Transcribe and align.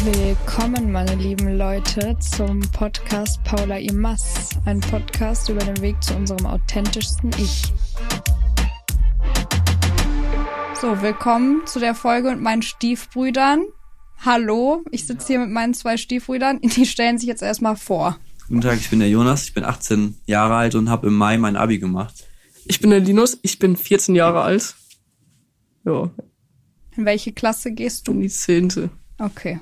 Willkommen, 0.00 0.90
meine 0.90 1.14
lieben 1.14 1.56
Leute, 1.56 2.16
zum 2.18 2.60
Podcast 2.72 3.44
Paula 3.44 3.76
Imas. 3.78 4.48
Ein 4.64 4.80
Podcast 4.80 5.48
über 5.48 5.60
den 5.60 5.80
Weg 5.80 6.02
zu 6.02 6.16
unserem 6.16 6.44
authentischsten 6.46 7.30
Ich. 7.38 7.64
So, 10.80 11.00
willkommen 11.02 11.62
zu 11.66 11.78
der 11.78 11.94
Folge 11.94 12.30
mit 12.30 12.40
meinen 12.40 12.62
Stiefbrüdern. 12.62 13.64
Hallo, 14.24 14.82
ich 14.90 15.06
sitze 15.06 15.26
hier 15.28 15.38
mit 15.38 15.50
meinen 15.50 15.74
zwei 15.74 15.96
Stiefbrüdern. 15.96 16.60
Die 16.62 16.86
stellen 16.86 17.18
sich 17.18 17.28
jetzt 17.28 17.42
erstmal 17.42 17.76
vor. 17.76 18.16
Guten 18.48 18.62
Tag, 18.62 18.78
ich 18.78 18.90
bin 18.90 18.98
der 18.98 19.10
Jonas, 19.10 19.44
ich 19.44 19.54
bin 19.54 19.62
18 19.62 20.16
Jahre 20.26 20.54
alt 20.56 20.74
und 20.74 20.88
habe 20.90 21.06
im 21.08 21.14
Mai 21.14 21.36
mein 21.38 21.54
Abi 21.54 21.78
gemacht. 21.78 22.24
Ich 22.64 22.80
bin 22.80 22.90
der 22.90 23.00
Linus, 23.00 23.38
ich 23.42 23.58
bin 23.60 23.76
14 23.76 24.14
Jahre 24.16 24.40
alt. 24.42 24.74
Ja, 25.84 26.10
In 26.96 27.04
welche 27.04 27.32
Klasse 27.32 27.70
gehst 27.72 28.08
in 28.08 28.14
du? 28.14 28.20
die 28.22 28.28
zehnte. 28.30 28.90
Okay. 29.18 29.60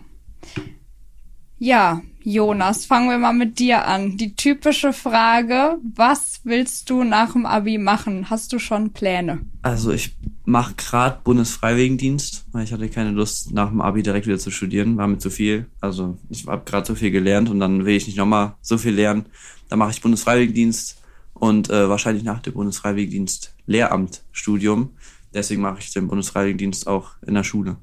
Ja, 1.59 2.01
Jonas, 2.23 2.87
fangen 2.87 3.11
wir 3.11 3.19
mal 3.19 3.35
mit 3.35 3.59
dir 3.59 3.87
an. 3.87 4.17
Die 4.17 4.35
typische 4.35 4.93
Frage, 4.93 5.79
was 5.95 6.41
willst 6.45 6.89
du 6.89 7.05
nach 7.05 7.33
dem 7.33 7.45
Abi 7.45 7.77
machen? 7.77 8.31
Hast 8.31 8.53
du 8.53 8.59
schon 8.59 8.93
Pläne? 8.93 9.41
Also 9.63 9.91
ich 9.91 10.17
mache 10.45 10.75
gerade 10.75 11.21
Bundesfreiwilligendienst, 11.23 12.47
weil 12.53 12.65
ich 12.65 12.73
hatte 12.73 12.89
keine 12.89 13.11
Lust 13.11 13.53
nach 13.53 13.69
dem 13.69 13.81
Abi 13.81 14.03
direkt 14.03 14.27
wieder 14.27 14.39
zu 14.39 14.51
studieren, 14.51 14.97
war 14.97 15.07
mir 15.07 15.19
zu 15.19 15.31
viel. 15.31 15.67
Also 15.81 16.19
ich 16.29 16.47
habe 16.47 16.65
gerade 16.65 16.87
so 16.87 16.95
viel 16.95 17.11
gelernt 17.11 17.51
und 17.51 17.61
dann 17.61 17.85
will 17.85 17.97
ich 17.97 18.07
nicht 18.07 18.17
nochmal 18.17 18.55
so 18.61 18.79
viel 18.79 18.95
lernen. 18.95 19.27
Dann 19.69 19.79
mache 19.79 19.93
ich 19.93 20.01
Bundesfreiwilligendienst 20.01 20.99
und 21.35 21.71
äh, 21.71 21.89
wahrscheinlich 21.89 22.25
nach 22.25 22.41
dem 22.41 22.55
Bundesfreiwilligendienst 22.55 23.55
Lehramtstudium. 23.67 24.91
Deswegen 25.33 25.63
mache 25.63 25.79
ich 25.81 25.93
den 25.93 26.09
Bundesfreiwilligendienst 26.09 26.87
auch 26.87 27.13
in 27.27 27.35
der 27.35 27.45
Schule. 27.45 27.77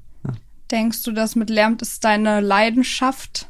Denkst 0.70 1.02
du, 1.02 1.12
das 1.12 1.34
mit 1.36 1.50
Lärm 1.50 1.76
ist 1.80 2.04
deine 2.04 2.40
Leidenschaft 2.40 3.48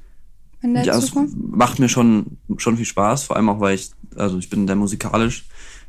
in 0.62 0.74
der 0.74 0.84
Ja, 0.84 0.96
es 0.96 1.06
Zukunft? 1.06 1.36
macht 1.36 1.78
mir 1.78 1.88
schon, 1.88 2.38
schon 2.58 2.76
viel 2.76 2.86
Spaß, 2.86 3.24
vor 3.24 3.36
allem 3.36 3.48
auch, 3.48 3.60
weil 3.60 3.74
ich, 3.74 3.90
also 4.16 4.38
ich 4.38 4.48
bin 4.50 4.66
sehr 4.66 4.76
musikalisch, 4.76 5.46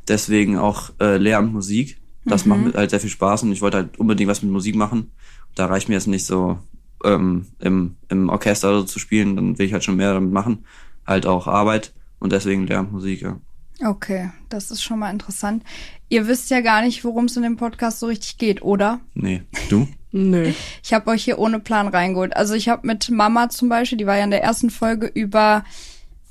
deswegen 0.08 0.58
auch 0.58 0.90
äh, 1.00 1.16
Lehramt 1.16 1.52
Musik. 1.52 1.98
Das 2.26 2.44
macht 2.44 2.60
mir 2.60 2.72
halt 2.74 2.90
sehr 2.90 3.00
viel 3.00 3.10
Spaß 3.10 3.44
und 3.44 3.52
ich 3.52 3.62
wollte 3.62 3.78
halt 3.78 3.98
unbedingt 3.98 4.28
was 4.30 4.42
mit 4.42 4.52
Musik 4.52 4.76
machen. 4.76 5.10
Da 5.54 5.66
reicht 5.66 5.88
mir 5.88 5.94
jetzt 5.94 6.06
nicht 6.06 6.26
so 6.26 6.58
ähm, 7.02 7.46
im, 7.58 7.96
im 8.08 8.28
Orchester 8.28 8.78
so 8.78 8.84
zu 8.84 8.98
spielen, 8.98 9.36
dann 9.36 9.58
will 9.58 9.66
ich 9.66 9.72
halt 9.72 9.84
schon 9.84 9.96
mehr 9.96 10.12
damit 10.12 10.30
machen. 10.32 10.64
Halt 11.06 11.24
auch 11.26 11.46
Arbeit 11.46 11.92
und 12.18 12.32
deswegen 12.32 12.66
Lehramt 12.66 12.92
Musik, 12.92 13.22
ja. 13.22 13.38
Okay, 13.82 14.30
das 14.50 14.70
ist 14.70 14.82
schon 14.82 14.98
mal 14.98 15.10
interessant. 15.10 15.64
Ihr 16.10 16.28
wisst 16.28 16.50
ja 16.50 16.60
gar 16.60 16.82
nicht, 16.82 17.02
worum 17.04 17.24
es 17.24 17.36
in 17.36 17.42
dem 17.42 17.56
Podcast 17.56 18.00
so 18.00 18.06
richtig 18.06 18.36
geht, 18.36 18.60
oder? 18.62 19.00
Nee. 19.14 19.42
Du? 19.70 19.88
Nö. 20.12 20.52
Ich 20.82 20.92
habe 20.92 21.10
euch 21.10 21.24
hier 21.24 21.38
ohne 21.38 21.60
Plan 21.60 21.88
reingeholt. 21.88 22.36
Also 22.36 22.54
ich 22.54 22.68
habe 22.68 22.86
mit 22.86 23.10
Mama 23.10 23.48
zum 23.48 23.68
Beispiel, 23.68 23.98
die 23.98 24.06
war 24.06 24.16
ja 24.16 24.24
in 24.24 24.30
der 24.30 24.42
ersten 24.42 24.70
Folge 24.70 25.06
über 25.06 25.64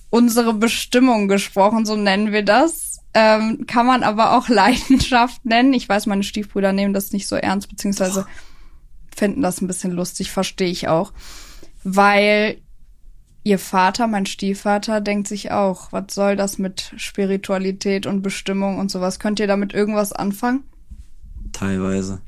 unsere 0.10 0.54
Bestimmung 0.54 1.28
gesprochen, 1.28 1.86
so 1.86 1.96
nennen 1.96 2.32
wir 2.32 2.44
das. 2.44 3.00
Ähm, 3.14 3.66
kann 3.68 3.86
man 3.86 4.04
aber 4.04 4.38
auch 4.38 4.50
Leidenschaft 4.50 5.46
nennen. 5.46 5.74
Ich 5.74 5.88
weiß, 5.88 6.06
meine 6.08 6.24
Stiefbrüder 6.24 6.74
nehmen 6.74 6.94
das 6.94 7.12
nicht 7.12 7.28
so 7.28 7.36
ernst, 7.36 7.70
beziehungsweise 7.70 8.26
finden 9.16 9.42
das 9.42 9.62
ein 9.62 9.68
bisschen 9.68 9.92
lustig, 9.92 10.32
verstehe 10.32 10.70
ich 10.70 10.88
auch. 10.88 11.14
Weil 11.84 12.62
ihr 13.44 13.60
Vater, 13.60 14.08
mein 14.08 14.26
Stiefvater, 14.26 15.02
denkt 15.02 15.28
sich 15.28 15.52
auch, 15.52 15.92
was 15.92 16.14
soll 16.14 16.36
das 16.36 16.58
mit 16.58 16.94
Spiritualität 16.98 18.06
und 18.06 18.22
Bestimmung 18.22 18.78
und 18.78 18.92
sowas? 18.92 19.20
Könnt 19.20 19.40
ihr 19.40 19.48
damit 19.48 19.74
irgendwas 19.74 20.12
anfangen? 20.12 20.64
Teilweise. 21.52 22.22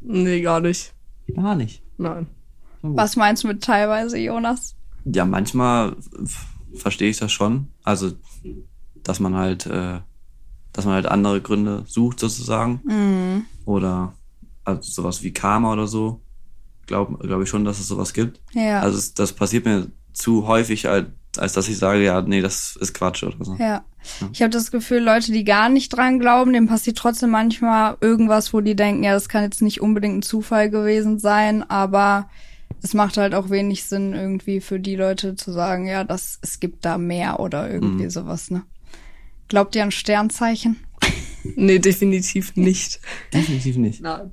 Nee, 0.00 0.40
gar 0.40 0.60
nicht. 0.60 0.94
Gar 1.34 1.54
nicht. 1.54 1.82
Nein. 1.98 2.26
Was 2.82 3.16
meinst 3.16 3.44
du 3.44 3.48
mit 3.48 3.62
teilweise, 3.62 4.18
Jonas? 4.18 4.74
Ja, 5.04 5.24
manchmal 5.24 5.96
verstehe 6.74 7.10
ich 7.10 7.18
das 7.18 7.32
schon. 7.32 7.68
Also, 7.82 8.12
dass 9.02 9.20
man 9.20 9.34
halt, 9.34 9.66
äh, 9.66 10.00
dass 10.72 10.84
man 10.84 10.94
halt 10.94 11.06
andere 11.06 11.40
Gründe 11.40 11.84
sucht 11.86 12.20
sozusagen. 12.20 12.80
Mhm. 12.84 13.44
Oder 13.64 14.14
also 14.64 14.82
sowas 14.82 15.22
wie 15.22 15.32
Karma 15.32 15.72
oder 15.72 15.86
so. 15.86 16.20
Glaube 16.86 17.18
glaub 17.26 17.42
ich 17.42 17.48
schon, 17.48 17.64
dass 17.64 17.78
es 17.78 17.88
sowas 17.88 18.12
gibt. 18.12 18.40
Ja. 18.52 18.80
Also 18.80 19.12
das 19.14 19.32
passiert 19.32 19.64
mir 19.64 19.90
zu 20.12 20.46
häufig, 20.46 20.88
als, 20.88 21.06
als 21.38 21.52
dass 21.52 21.68
ich 21.68 21.78
sage, 21.78 22.02
ja, 22.02 22.20
nee, 22.22 22.40
das 22.40 22.76
ist 22.80 22.94
Quatsch 22.94 23.22
oder 23.22 23.44
so. 23.44 23.56
Ja. 23.58 23.84
Ich 24.32 24.40
habe 24.42 24.50
das 24.50 24.70
Gefühl, 24.70 25.00
Leute, 25.02 25.30
die 25.30 25.44
gar 25.44 25.68
nicht 25.68 25.90
dran 25.90 26.18
glauben, 26.18 26.52
dem 26.52 26.66
passiert 26.66 26.96
trotzdem 26.96 27.30
manchmal 27.30 27.96
irgendwas, 28.00 28.52
wo 28.54 28.60
die 28.60 28.74
denken, 28.74 29.04
ja, 29.04 29.12
das 29.12 29.28
kann 29.28 29.42
jetzt 29.44 29.60
nicht 29.62 29.80
unbedingt 29.80 30.18
ein 30.18 30.22
Zufall 30.22 30.70
gewesen 30.70 31.18
sein, 31.18 31.68
aber 31.68 32.30
es 32.82 32.94
macht 32.94 33.18
halt 33.18 33.34
auch 33.34 33.50
wenig 33.50 33.84
Sinn, 33.84 34.14
irgendwie 34.14 34.60
für 34.60 34.80
die 34.80 34.96
Leute 34.96 35.34
zu 35.36 35.52
sagen, 35.52 35.86
ja, 35.86 36.02
das, 36.04 36.38
es 36.40 36.60
gibt 36.60 36.84
da 36.86 36.96
mehr 36.98 37.40
oder 37.40 37.70
irgendwie 37.70 38.04
Mhm. 38.04 38.10
sowas, 38.10 38.50
ne? 38.50 38.62
Glaubt 39.48 39.76
ihr 39.76 39.82
an 39.82 39.90
Sternzeichen? 39.90 40.76
Nee, 41.56 41.78
definitiv 41.78 42.54
nicht. 42.56 43.00
Definitiv 43.32 43.76
nicht. 43.78 44.02
Nein. 44.02 44.32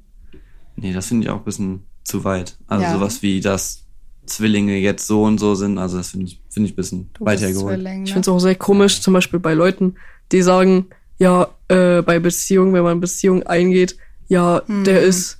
Nee, 0.75 0.91
das 0.91 1.07
finde 1.07 1.23
ich 1.25 1.29
auch 1.29 1.37
ein 1.37 1.45
bisschen 1.45 1.83
zu 2.03 2.25
weit. 2.25 2.57
Also 2.67 2.83
Ja. 2.83 2.91
sowas 2.93 3.21
wie, 3.21 3.39
dass 3.39 3.85
Zwillinge 4.27 4.77
jetzt 4.77 5.07
so 5.07 5.23
und 5.23 5.37
so 5.39 5.55
sind, 5.55 5.77
also 5.77 5.97
das 5.97 6.09
finde 6.11 6.27
ich, 6.27 6.41
finde 6.49 6.67
ich 6.67 6.73
ein 6.73 6.75
bisschen 6.75 7.09
Du 7.13 7.25
weiter 7.25 7.47
bist 7.47 7.59
geholt. 7.59 7.75
Zwilling, 7.75 8.03
Ich 8.03 8.09
ne? 8.09 8.13
finde 8.13 8.21
es 8.21 8.27
auch 8.29 8.39
sehr 8.39 8.55
komisch, 8.55 9.01
zum 9.01 9.13
Beispiel 9.13 9.39
bei 9.39 9.53
Leuten, 9.53 9.95
die 10.31 10.41
sagen, 10.41 10.87
ja, 11.17 11.47
äh, 11.69 12.01
bei 12.01 12.19
Beziehungen, 12.19 12.73
wenn 12.73 12.83
man 12.83 12.99
Beziehung 12.99 13.43
eingeht, 13.43 13.97
ja, 14.27 14.61
der 14.67 15.01
Hm. 15.01 15.09
ist, 15.09 15.39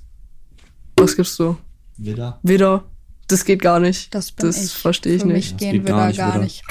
was 0.96 1.14
gibst 1.14 1.38
du? 1.38 1.56
Wieder? 1.96 2.38
Wieder. 2.42 2.84
Das 3.28 3.44
geht 3.44 3.60
gar 3.60 3.78
nicht. 3.78 4.14
Das 4.14 4.32
bin 4.32 4.46
das 4.46 4.64
ich. 4.64 4.72
verstehe 4.72 5.14
ich 5.16 5.20
Für 5.22 5.28
nicht. 5.28 5.34
mich 5.36 5.50
Das 5.52 5.58
gehen 5.60 5.72
geht 5.72 5.84
wir 5.84 5.90
gar 5.92 6.00
da 6.00 6.06
nicht, 6.08 6.16
gar 6.18 6.28
Widder. 6.34 6.38
nicht. 6.44 6.62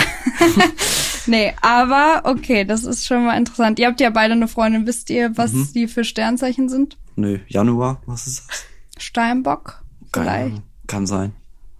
nee, 1.28 1.54
aber 1.62 2.22
okay, 2.26 2.66
das 2.66 2.84
ist 2.84 3.06
schon 3.06 3.26
mal 3.26 3.38
interessant. 3.38 3.78
Ihr 3.80 3.88
habt 3.88 4.00
ja 4.02 4.10
beide 4.10 4.34
eine 4.34 4.48
Freundin. 4.48 4.88
Wisst 4.88 5.10
ihr, 5.10 5.38
was 5.38 5.54
Mhm. 5.54 5.70
die 5.76 5.88
für 5.88 6.04
Sternzeichen 6.04 6.68
sind? 6.70 6.98
Nö, 7.16 7.40
Januar, 7.48 8.02
was 8.08 8.26
ist 8.28 8.44
das? 8.48 8.64
Steinbock? 9.04 9.84
Keine 10.12 10.26
Vielleicht? 10.30 10.46
Ahnung. 10.48 10.64
Kann 10.88 11.06
sein. 11.08 11.34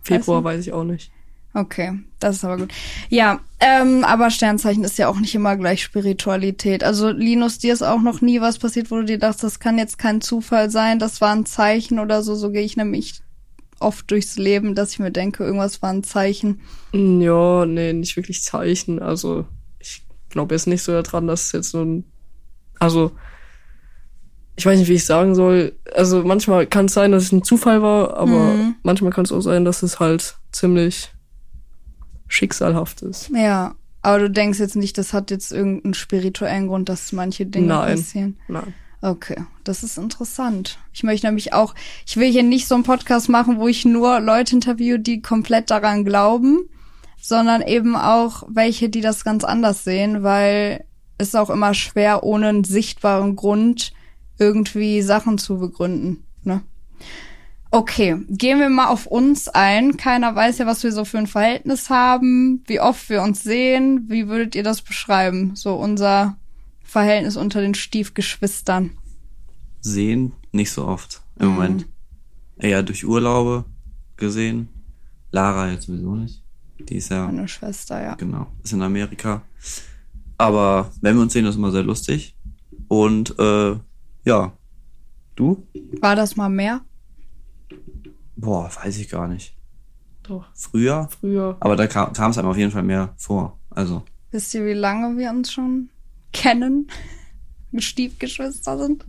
Februar 0.08 0.44
weiß 0.44 0.62
ich 0.62 0.74
auch 0.74 0.84
nicht. 0.84 1.12
Okay, 1.54 2.00
das 2.20 2.36
ist 2.38 2.46
aber 2.46 2.58
gut. 2.58 2.74
Ja, 3.10 3.40
ähm, 3.60 4.04
aber 4.04 4.30
Sternzeichen 4.30 4.84
ist 4.84 4.98
ja 5.00 5.08
auch 5.08 5.20
nicht 5.20 5.34
immer 5.34 5.56
gleich 5.56 5.82
Spiritualität. 5.82 6.84
Also 6.84 7.10
Linus, 7.10 7.58
dir 7.58 7.74
ist 7.74 7.82
auch 7.82 8.02
noch 8.02 8.22
nie 8.22 8.42
was 8.42 8.60
passiert, 8.60 8.92
wo 8.92 8.98
du 8.98 9.06
dir 9.06 9.18
dachtest, 9.18 9.44
das 9.44 9.60
kann 9.60 9.78
jetzt 9.80 9.98
kein 9.98 10.22
Zufall 10.22 10.70
sein, 10.70 11.00
das 11.00 11.20
war 11.20 11.34
ein 11.34 11.46
Zeichen 11.48 11.98
oder 12.00 12.22
so. 12.22 12.36
So 12.36 12.52
gehe 12.52 12.62
ich 12.64 12.78
nämlich 12.78 13.22
oft 13.80 14.10
durchs 14.12 14.38
Leben, 14.38 14.76
dass 14.76 14.92
ich 14.92 15.00
mir 15.00 15.12
denke, 15.12 15.44
irgendwas 15.44 15.82
war 15.82 15.90
ein 15.92 16.04
Zeichen. 16.04 16.62
Mm, 16.94 17.22
Ja, 17.22 17.66
nee, 17.66 17.94
nicht 17.94 18.16
wirklich 18.18 18.44
Zeichen. 18.44 19.02
Also, 19.02 19.46
ich 19.80 20.04
glaube 20.30 20.54
jetzt 20.54 20.68
nicht 20.68 20.84
so 20.84 20.92
daran, 21.02 21.28
dass 21.28 21.48
es 21.48 21.52
jetzt 21.54 21.72
so 21.72 21.84
ein. 21.84 22.04
Also, 22.80 23.12
ich 24.58 24.66
weiß 24.66 24.78
nicht, 24.80 24.90
wie 24.90 24.94
ich 24.96 25.06
sagen 25.06 25.36
soll. 25.36 25.74
Also, 25.96 26.24
manchmal 26.24 26.66
kann 26.68 26.86
es 26.88 26.94
sein, 26.94 27.12
dass 27.12 27.24
es 27.24 27.32
ein 27.32 27.44
Zufall 27.44 27.82
war, 27.82 28.18
aber 28.18 28.54
Mhm. 28.54 28.76
manchmal 28.84 29.12
kann 29.12 29.24
es 29.24 29.32
auch 29.32 29.42
sein, 29.42 29.64
dass 29.64 29.84
es 29.84 30.00
halt 30.00 30.36
ziemlich 30.52 31.12
schicksalhaft 32.28 33.02
ist. 33.02 33.30
Ja, 33.34 33.76
aber 34.02 34.20
du 34.20 34.30
denkst 34.30 34.60
jetzt 34.60 34.76
nicht, 34.76 34.98
das 34.98 35.14
hat 35.14 35.32
jetzt 35.32 35.52
irgendeinen 35.52 35.94
spirituellen 35.94 36.68
Grund, 36.68 36.90
dass 36.90 37.12
manche 37.12 37.46
Dinge 37.46 37.68
Nein. 37.68 37.96
passieren. 37.98 38.38
Nein. 38.48 38.74
Okay, 39.02 39.38
das 39.64 39.84
ist 39.84 39.98
interessant. 39.98 40.80
Ich 40.92 41.04
möchte 41.04 41.28
nämlich 41.28 41.54
auch, 41.54 41.76
ich 42.08 42.18
will 42.18 42.32
hier 42.32 42.42
nicht 42.44 42.68
so 42.68 42.74
einen 42.76 42.84
Podcast 42.84 43.30
machen, 43.30 43.60
wo 43.60 43.68
ich 43.68 43.86
nur 43.86 44.20
Leute 44.20 44.56
interviewe, 44.56 45.00
die 45.00 45.22
komplett 45.22 45.70
daran 45.70 46.04
glauben, 46.04 46.62
sondern 47.22 47.62
eben 47.62 47.96
auch 47.96 48.44
welche, 48.50 48.90
die 48.90 49.02
das 49.02 49.24
ganz 49.24 49.44
anders 49.44 49.84
sehen, 49.84 50.24
weil 50.24 50.84
es 51.20 51.30
ist 51.30 51.36
auch 51.36 51.52
immer 51.52 51.74
schwer, 51.76 52.24
ohne 52.24 52.48
einen 52.48 52.64
sichtbaren 52.64 53.36
Grund 53.36 53.94
irgendwie 54.40 55.02
Sachen 55.02 55.38
zu 55.38 55.58
begründen. 55.60 56.24
Ne? 56.44 56.62
Okay, 57.70 58.18
gehen 58.30 58.60
wir 58.60 58.70
mal 58.70 58.88
auf 58.88 59.06
uns 59.08 59.50
ein. 59.50 59.98
Keiner 59.98 60.36
weiß 60.36 60.60
ja, 60.60 60.66
was 60.66 60.84
wir 60.84 60.92
so 60.92 61.04
für 61.06 61.18
ein 61.18 61.28
Verhältnis 61.28 61.90
haben, 61.90 62.64
wie 62.68 62.80
oft 62.80 63.10
wir 63.10 63.22
uns 63.22 63.44
sehen. 63.44 64.06
Wie 64.10 64.28
würdet 64.28 64.56
ihr 64.56 64.64
das 64.64 64.82
beschreiben? 64.82 65.56
So 65.56 65.76
unser 65.76 66.38
Verhältnis 66.84 67.36
unter 67.36 67.60
den 67.62 67.76
Stiefgeschwistern. 67.76 68.92
Sehen 69.82 70.32
nicht 70.54 70.72
so 70.72 70.86
oft 70.88 71.22
im 71.40 71.48
Mhm. 71.50 71.54
Moment. 71.54 71.86
Eher 72.58 72.84
durch 72.84 73.06
Urlaube 73.06 73.66
gesehen. 74.16 74.70
Lara 75.32 75.70
jetzt 75.72 75.88
sowieso 75.88 76.16
nicht. 76.16 76.42
Die 76.80 76.96
ist 76.96 77.10
ja, 77.10 77.26
Meine 77.26 77.48
Schwester, 77.48 78.02
ja. 78.02 78.16
genau, 78.16 78.48
ist 78.64 78.72
in 78.72 78.82
Amerika. 78.82 79.42
Aber 80.38 80.92
wenn 81.02 81.16
wir 81.16 81.22
uns 81.24 81.34
sehen, 81.34 81.46
ist 81.46 81.56
immer 81.56 81.72
sehr 81.72 81.84
lustig. 81.84 82.36
Und 82.88 83.38
äh, 83.40 83.76
ja, 84.28 84.52
du? 85.36 85.66
War 86.02 86.16
das 86.16 86.36
mal 86.36 86.50
mehr? 86.50 86.82
Boah, 88.36 88.70
weiß 88.76 88.98
ich 88.98 89.10
gar 89.10 89.28
nicht. 89.28 89.56
Doch. 90.24 90.46
Früher, 90.54 91.08
Früher. 91.20 91.56
aber 91.60 91.76
da 91.76 91.88
kam 91.88 92.12
es 92.32 92.38
einem 92.38 92.50
auf 92.50 92.58
jeden 92.58 92.72
Fall 92.72 92.84
mehr 92.84 93.14
vor. 93.18 93.58
Also, 93.70 94.04
Wisst 94.32 94.54
ihr, 94.54 94.66
wie 94.66 94.74
lange 94.74 95.18
wir 95.18 95.30
uns 95.30 95.52
schon 95.52 95.90
kennen? 96.34 96.88
Stiefgeschwister 97.78 98.78
sind? 98.78 99.04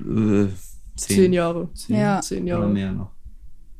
äh, 0.00 0.48
zehn, 0.96 1.16
Zehn 1.16 1.32
Jahre. 1.32 1.72
Zehn, 1.74 1.96
Ja. 1.96 2.20
Zehn 2.20 2.42
oder 2.44 2.48
Jahre. 2.60 2.68
mehr 2.68 2.92
noch. 2.92 3.10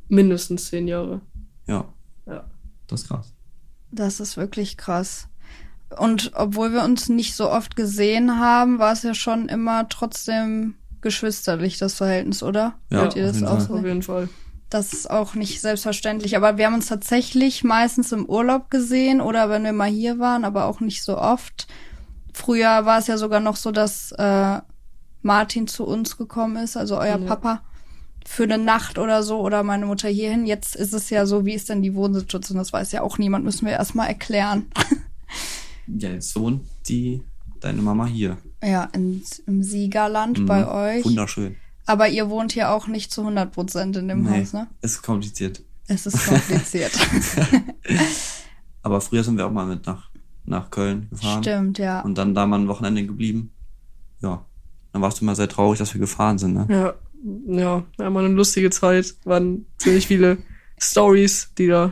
Mindestens 0.07 0.67
zehn 0.69 0.87
Jahre. 0.87 1.21
Ja. 1.67 1.85
Ja. 2.25 2.45
Das 2.87 3.01
ist 3.03 3.07
krass. 3.09 3.33
Das 3.91 4.19
ist 4.19 4.37
wirklich 4.37 4.77
krass. 4.77 5.27
Und 5.97 6.31
obwohl 6.35 6.71
wir 6.71 6.83
uns 6.83 7.09
nicht 7.09 7.35
so 7.35 7.49
oft 7.51 7.75
gesehen 7.75 8.39
haben, 8.39 8.79
war 8.79 8.93
es 8.93 9.03
ja 9.03 9.13
schon 9.13 9.49
immer 9.49 9.87
trotzdem 9.89 10.75
geschwisterlich, 11.01 11.77
das 11.77 11.93
Verhältnis, 11.95 12.43
oder? 12.43 12.75
Ja, 12.89 13.01
Wollt 13.01 13.15
ihr 13.15 13.23
auf 13.25 13.31
das 13.31 13.35
jeden 13.41 13.47
auch 13.47 13.57
Fall. 13.57 13.67
so? 13.67 13.73
Auf 13.75 13.85
jeden 13.85 14.01
Fall. 14.03 14.29
Das 14.69 14.93
ist 14.93 15.09
auch 15.09 15.33
nicht 15.33 15.61
selbstverständlich. 15.61 16.37
Aber 16.37 16.57
wir 16.57 16.65
haben 16.67 16.75
uns 16.75 16.87
tatsächlich 16.87 17.63
meistens 17.63 18.11
im 18.11 18.25
Urlaub 18.25 18.69
gesehen 18.69 19.19
oder 19.19 19.49
wenn 19.49 19.63
wir 19.63 19.73
mal 19.73 19.89
hier 19.89 20.19
waren, 20.19 20.45
aber 20.45 20.65
auch 20.65 20.79
nicht 20.79 21.03
so 21.03 21.17
oft. 21.17 21.67
Früher 22.33 22.85
war 22.85 22.99
es 22.99 23.07
ja 23.07 23.17
sogar 23.17 23.39
noch 23.39 23.55
so, 23.55 23.71
dass 23.71 24.11
äh, 24.13 24.59
Martin 25.23 25.67
zu 25.67 25.85
uns 25.85 26.17
gekommen 26.17 26.55
ist, 26.63 26.77
also 26.77 26.97
euer 26.97 27.17
Ja. 27.17 27.25
Papa, 27.25 27.61
für 28.25 28.43
eine 28.43 28.59
Nacht 28.59 28.99
oder 28.99 29.23
so 29.23 29.39
oder 29.39 29.63
meine 29.63 29.87
Mutter 29.87 30.07
hierhin. 30.07 30.45
Jetzt 30.45 30.75
ist 30.75 30.93
es 30.93 31.09
ja 31.09 31.25
so, 31.25 31.45
wie 31.45 31.55
ist 31.55 31.69
denn 31.69 31.81
die 31.81 31.95
Wohnsituation? 31.95 32.57
Das 32.59 32.71
weiß 32.71 32.91
ja 32.91 33.01
auch 33.01 33.17
niemand, 33.17 33.43
müssen 33.45 33.65
wir 33.65 33.73
erstmal 33.73 34.07
erklären. 34.07 34.67
Ja, 35.87 36.09
jetzt 36.09 36.35
wohnt 36.35 36.61
die, 36.87 37.23
deine 37.61 37.81
Mama 37.81 38.05
hier. 38.05 38.37
ja, 38.63 38.89
in, 38.93 39.21
im 39.47 39.63
Siegerland 39.63 40.39
Mhm. 40.39 40.45
bei 40.45 40.67
euch. 40.97 41.05
Wunderschön. 41.05 41.55
Aber 41.85 42.07
ihr 42.07 42.29
wohnt 42.29 42.51
hier 42.51 42.69
auch 42.71 42.87
nicht 42.87 43.11
zu 43.11 43.21
100 43.21 43.51
Prozent 43.51 43.95
in 43.97 44.07
dem 44.07 44.23
Nee, 44.23 44.41
Haus, 44.41 44.53
ne? 44.53 44.67
ist 44.81 45.01
kompliziert. 45.01 45.61
Es 45.87 46.05
ist 46.05 46.23
kompliziert. 46.27 46.91
Aber 48.81 49.01
früher 49.01 49.23
sind 49.23 49.37
wir 49.37 49.45
auch 49.47 49.51
mal 49.51 49.65
mit 49.65 49.85
nach, 49.85 50.09
nach 50.45 50.69
Köln 50.71 51.07
gefahren. 51.09 51.43
Stimmt, 51.43 51.79
ja. 51.79 52.01
Und 52.01 52.17
dann 52.17 52.33
da 52.33 52.45
mal 52.45 52.59
ein 52.59 52.67
Wochenende 52.67 53.05
geblieben. 53.05 53.51
Ja. 54.21 54.45
Dann 54.93 55.01
warst 55.01 55.19
du 55.19 55.25
immer 55.25 55.35
sehr 55.35 55.49
traurig, 55.49 55.79
dass 55.79 55.93
wir 55.93 55.99
gefahren 55.99 56.37
sind, 56.37 56.53
ne? 56.53 56.65
Ja, 56.69 56.93
ja, 57.47 57.83
wir 57.97 58.05
haben 58.05 58.17
eine 58.17 58.29
lustige 58.29 58.69
Zeit. 58.69 59.15
Waren 59.25 59.65
ziemlich 59.77 60.07
viele 60.07 60.37
Stories, 60.79 61.51
die 61.57 61.67
da 61.67 61.91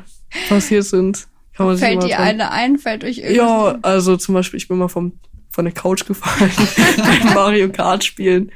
passiert 0.50 0.86
sind. 0.86 1.28
Kann 1.54 1.66
man 1.68 1.75
sich 1.75 1.86
Fällt 1.86 1.98
immer 2.00 2.08
dir 2.08 2.20
eine 2.20 2.52
ein? 2.52 2.78
Fällt 2.78 3.04
euch 3.04 3.18
Ja, 3.18 3.25
irgendwas? 3.25 3.84
also 3.84 4.18
zum 4.18 4.34
Beispiel, 4.36 4.58
ich 4.58 4.68
bin 4.68 4.78
mal 4.78 4.88
vom, 4.88 5.13
von 5.57 5.65
der 5.65 5.74
Couch 5.74 6.06
gefallen 6.06 6.51
beim 7.25 7.33
Mario 7.33 7.68
Kart 7.71 8.04
spielen. 8.04 8.51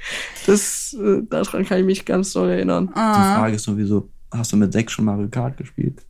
Das, 0.46 0.94
äh, 0.94 1.24
daran 1.28 1.66
kann 1.66 1.80
ich 1.80 1.86
mich 1.86 2.06
ganz 2.06 2.32
doll 2.32 2.48
erinnern. 2.52 2.90
Die 2.90 2.94
Ah, 3.00 3.40
Frage 3.40 3.56
ist 3.56 3.66
nur, 3.68 3.76
wieso 3.78 4.08
hast 4.32 4.52
du 4.52 4.58
mit 4.58 4.72
sechs 4.72 4.94
schon 4.94 5.06
Mario 5.06 5.28
Kart 5.28 5.58
gespielt? 5.58 6.06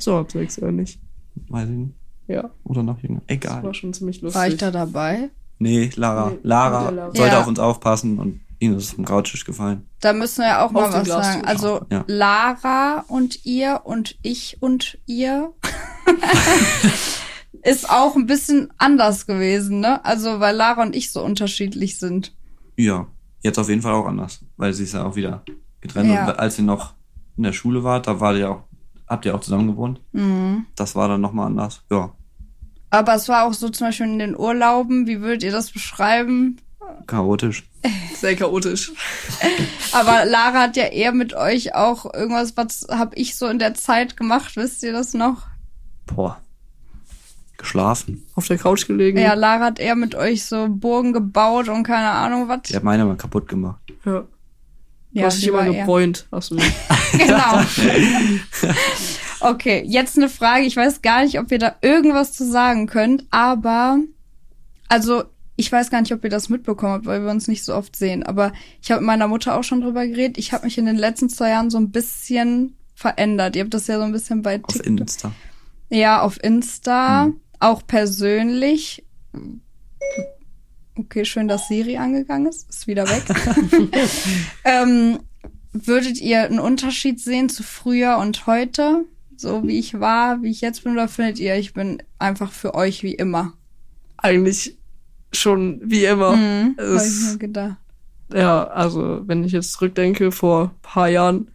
So 0.00 0.16
ab 0.18 0.32
sechs 0.32 0.58
oder 0.58 0.72
nicht. 0.72 0.98
Weiß 1.48 1.68
ich 1.68 1.76
nicht. 1.76 1.92
Ja, 2.26 2.50
Oder 2.64 2.82
noch 2.82 3.00
jünger. 3.00 3.20
das 3.28 3.36
Egal. 3.36 3.62
war 3.62 3.72
schon 3.72 3.92
ziemlich 3.94 4.20
lustig. 4.20 4.36
war 4.40 4.48
ich 4.48 4.56
da 4.56 4.72
dabei? 4.72 5.30
Nee, 5.60 5.90
Lara. 5.94 6.30
Nee, 6.30 6.38
Lara 6.42 6.90
Lara. 6.90 7.14
sollte 7.14 7.34
Ja. 7.34 7.40
auf 7.40 7.46
uns 7.46 7.58
aufpassen 7.60 8.18
und 8.18 8.40
ihnen 8.58 8.76
ist 8.76 8.94
vom 8.94 9.04
Couchtisch 9.04 9.44
gefallen. 9.44 9.86
Da 10.00 10.12
müssen 10.12 10.42
wir 10.42 10.60
auch 10.60 10.72
mal 10.72 10.86
Auf 10.86 10.90
den 10.90 11.00
was 11.02 11.08
sagen. 11.08 11.42
Glastisch. 11.42 11.48
Also 11.48 11.86
Ja. 11.90 12.04
Lara 12.08 13.04
und 13.06 13.44
ihr 13.46 13.82
und 13.84 14.16
ich 14.22 14.56
und 14.60 14.98
ihr 15.06 15.52
ist 17.68 17.90
auch 17.90 18.16
ein 18.16 18.26
bisschen 18.26 18.72
anders 18.78 19.26
gewesen, 19.26 19.80
ne? 19.80 20.04
Also 20.04 20.40
weil 20.40 20.56
Lara 20.56 20.82
und 20.82 20.96
ich 20.96 21.12
so 21.12 21.22
unterschiedlich 21.22 21.98
sind. 21.98 22.34
Ja. 22.76 23.06
Jetzt 23.42 23.58
auf 23.58 23.68
jeden 23.68 23.82
Fall 23.82 23.92
auch 23.92 24.06
anders. 24.06 24.44
Weil 24.56 24.72
sie 24.72 24.84
ist 24.84 24.94
ja 24.94 25.04
auch 25.04 25.16
wieder 25.16 25.44
getrennt. 25.80 26.10
Ja. 26.10 26.28
Und 26.28 26.38
als 26.38 26.58
ihr 26.58 26.64
noch 26.64 26.94
in 27.36 27.44
der 27.44 27.52
Schule 27.52 27.84
wart, 27.84 28.06
da 28.06 28.20
war 28.20 28.34
ihr 28.34 28.50
auch, 28.50 28.64
habt 29.06 29.24
ihr 29.26 29.34
auch 29.34 29.40
zusammen 29.40 29.68
gewohnt. 29.68 30.00
Mhm. 30.12 30.66
Das 30.74 30.96
war 30.96 31.08
dann 31.08 31.20
nochmal 31.20 31.46
anders. 31.46 31.82
Ja. 31.90 32.12
Aber 32.90 33.14
es 33.14 33.28
war 33.28 33.46
auch 33.46 33.52
so 33.52 33.68
zum 33.68 33.88
Beispiel 33.88 34.06
in 34.06 34.18
den 34.18 34.36
Urlauben. 34.36 35.06
Wie 35.06 35.20
würdet 35.20 35.44
ihr 35.44 35.52
das 35.52 35.70
beschreiben? 35.70 36.56
Chaotisch. 37.06 37.68
Sehr 38.14 38.34
chaotisch. 38.34 38.92
Aber 39.92 40.24
Lara 40.24 40.62
hat 40.62 40.76
ja 40.76 40.86
eher 40.86 41.12
mit 41.12 41.34
euch 41.34 41.74
auch 41.74 42.12
irgendwas, 42.12 42.56
was 42.56 42.86
hab 42.90 43.16
ich 43.16 43.36
so 43.36 43.46
in 43.46 43.58
der 43.58 43.74
Zeit 43.74 44.16
gemacht, 44.16 44.56
wisst 44.56 44.82
ihr 44.82 44.92
das 44.92 45.14
noch? 45.14 45.46
Boah. 46.06 46.40
Geschlafen. 47.58 48.24
Auf 48.34 48.46
der 48.46 48.56
Couch 48.56 48.86
gelegen. 48.86 49.18
Ja, 49.18 49.34
Lara 49.34 49.64
hat 49.66 49.78
eher 49.80 49.94
mit 49.96 50.14
euch 50.14 50.44
so 50.44 50.66
Burgen 50.70 51.12
gebaut 51.12 51.68
und 51.68 51.82
keine 51.82 52.08
Ahnung 52.10 52.48
was. 52.48 52.62
Die 52.62 52.74
hat 52.76 52.84
meine 52.84 53.04
mal 53.04 53.16
kaputt 53.16 53.46
gemacht. 53.48 53.80
ja. 54.06 54.24
Du 55.10 55.20
Ja, 55.20 55.26
hast 55.26 55.38
dich 55.38 55.48
immer 55.48 55.64
gebräunt. 55.64 56.26
Hast 56.32 56.50
du. 56.52 56.56
Genau. 57.12 57.62
okay, 59.40 59.82
jetzt 59.86 60.16
eine 60.16 60.28
Frage. 60.28 60.64
Ich 60.64 60.76
weiß 60.76 61.02
gar 61.02 61.22
nicht, 61.24 61.38
ob 61.38 61.50
ihr 61.50 61.58
da 61.58 61.76
irgendwas 61.80 62.32
zu 62.32 62.44
sagen 62.48 62.86
könnt, 62.86 63.24
aber 63.30 63.98
also 64.88 65.24
ich 65.56 65.72
weiß 65.72 65.90
gar 65.90 66.00
nicht, 66.00 66.12
ob 66.12 66.22
ihr 66.22 66.30
das 66.30 66.48
mitbekommen 66.48 66.92
habt, 66.92 67.06
weil 67.06 67.22
wir 67.24 67.30
uns 67.30 67.48
nicht 67.48 67.64
so 67.64 67.74
oft 67.74 67.96
sehen. 67.96 68.22
Aber 68.22 68.52
ich 68.80 68.90
habe 68.90 69.00
mit 69.00 69.06
meiner 69.08 69.26
Mutter 69.26 69.56
auch 69.58 69.64
schon 69.64 69.80
drüber 69.80 70.06
geredet. 70.06 70.38
Ich 70.38 70.52
habe 70.52 70.64
mich 70.66 70.78
in 70.78 70.86
den 70.86 70.96
letzten 70.96 71.28
zwei 71.28 71.50
Jahren 71.50 71.70
so 71.70 71.78
ein 71.78 71.90
bisschen 71.90 72.76
verändert. 72.94 73.56
Ihr 73.56 73.62
habt 73.62 73.74
das 73.74 73.86
ja 73.88 73.96
so 73.98 74.04
ein 74.04 74.12
bisschen 74.12 74.42
bei 74.42 74.60
Auf 74.62 74.72
TikTok. 74.74 74.86
Insta. 75.00 75.32
Ja, 75.90 76.20
auf 76.20 76.42
Insta, 76.42 77.24
Hm. 77.24 77.40
Auch 77.60 77.86
persönlich. 77.86 79.04
Okay, 80.96 81.24
schön, 81.24 81.46
dass 81.48 81.68
Siri 81.68 81.96
angegangen 81.96 82.46
ist. 82.48 82.68
Ist 82.68 82.86
wieder 82.86 83.06
weg. 83.08 83.22
ähm, 84.64 85.20
würdet 85.72 86.20
ihr 86.20 86.42
einen 86.44 86.58
Unterschied 86.58 87.20
sehen 87.20 87.48
zu 87.48 87.62
früher 87.62 88.18
und 88.18 88.46
heute? 88.46 89.04
So 89.36 89.62
wie 89.66 89.78
ich 89.78 90.00
war, 90.00 90.42
wie 90.42 90.50
ich 90.50 90.60
jetzt 90.60 90.82
bin, 90.82 90.92
oder 90.94 91.06
findet 91.06 91.38
ihr, 91.38 91.54
ich 91.56 91.72
bin 91.72 92.02
einfach 92.18 92.50
für 92.50 92.74
euch 92.74 93.04
wie 93.04 93.14
immer? 93.14 93.52
Eigentlich 94.16 94.76
schon 95.32 95.80
wie 95.84 96.04
immer. 96.04 96.34
Mhm, 96.34 96.74
hab 96.76 96.84
ich 96.86 97.02
Es- 97.02 97.32
mir 97.32 97.38
gedacht. 97.38 97.76
Ja, 98.34 98.64
also 98.66 99.22
wenn 99.26 99.44
ich 99.44 99.52
jetzt 99.52 99.72
zurückdenke, 99.72 100.32
vor 100.32 100.64
ein 100.64 100.70
paar 100.82 101.08
Jahren 101.08 101.50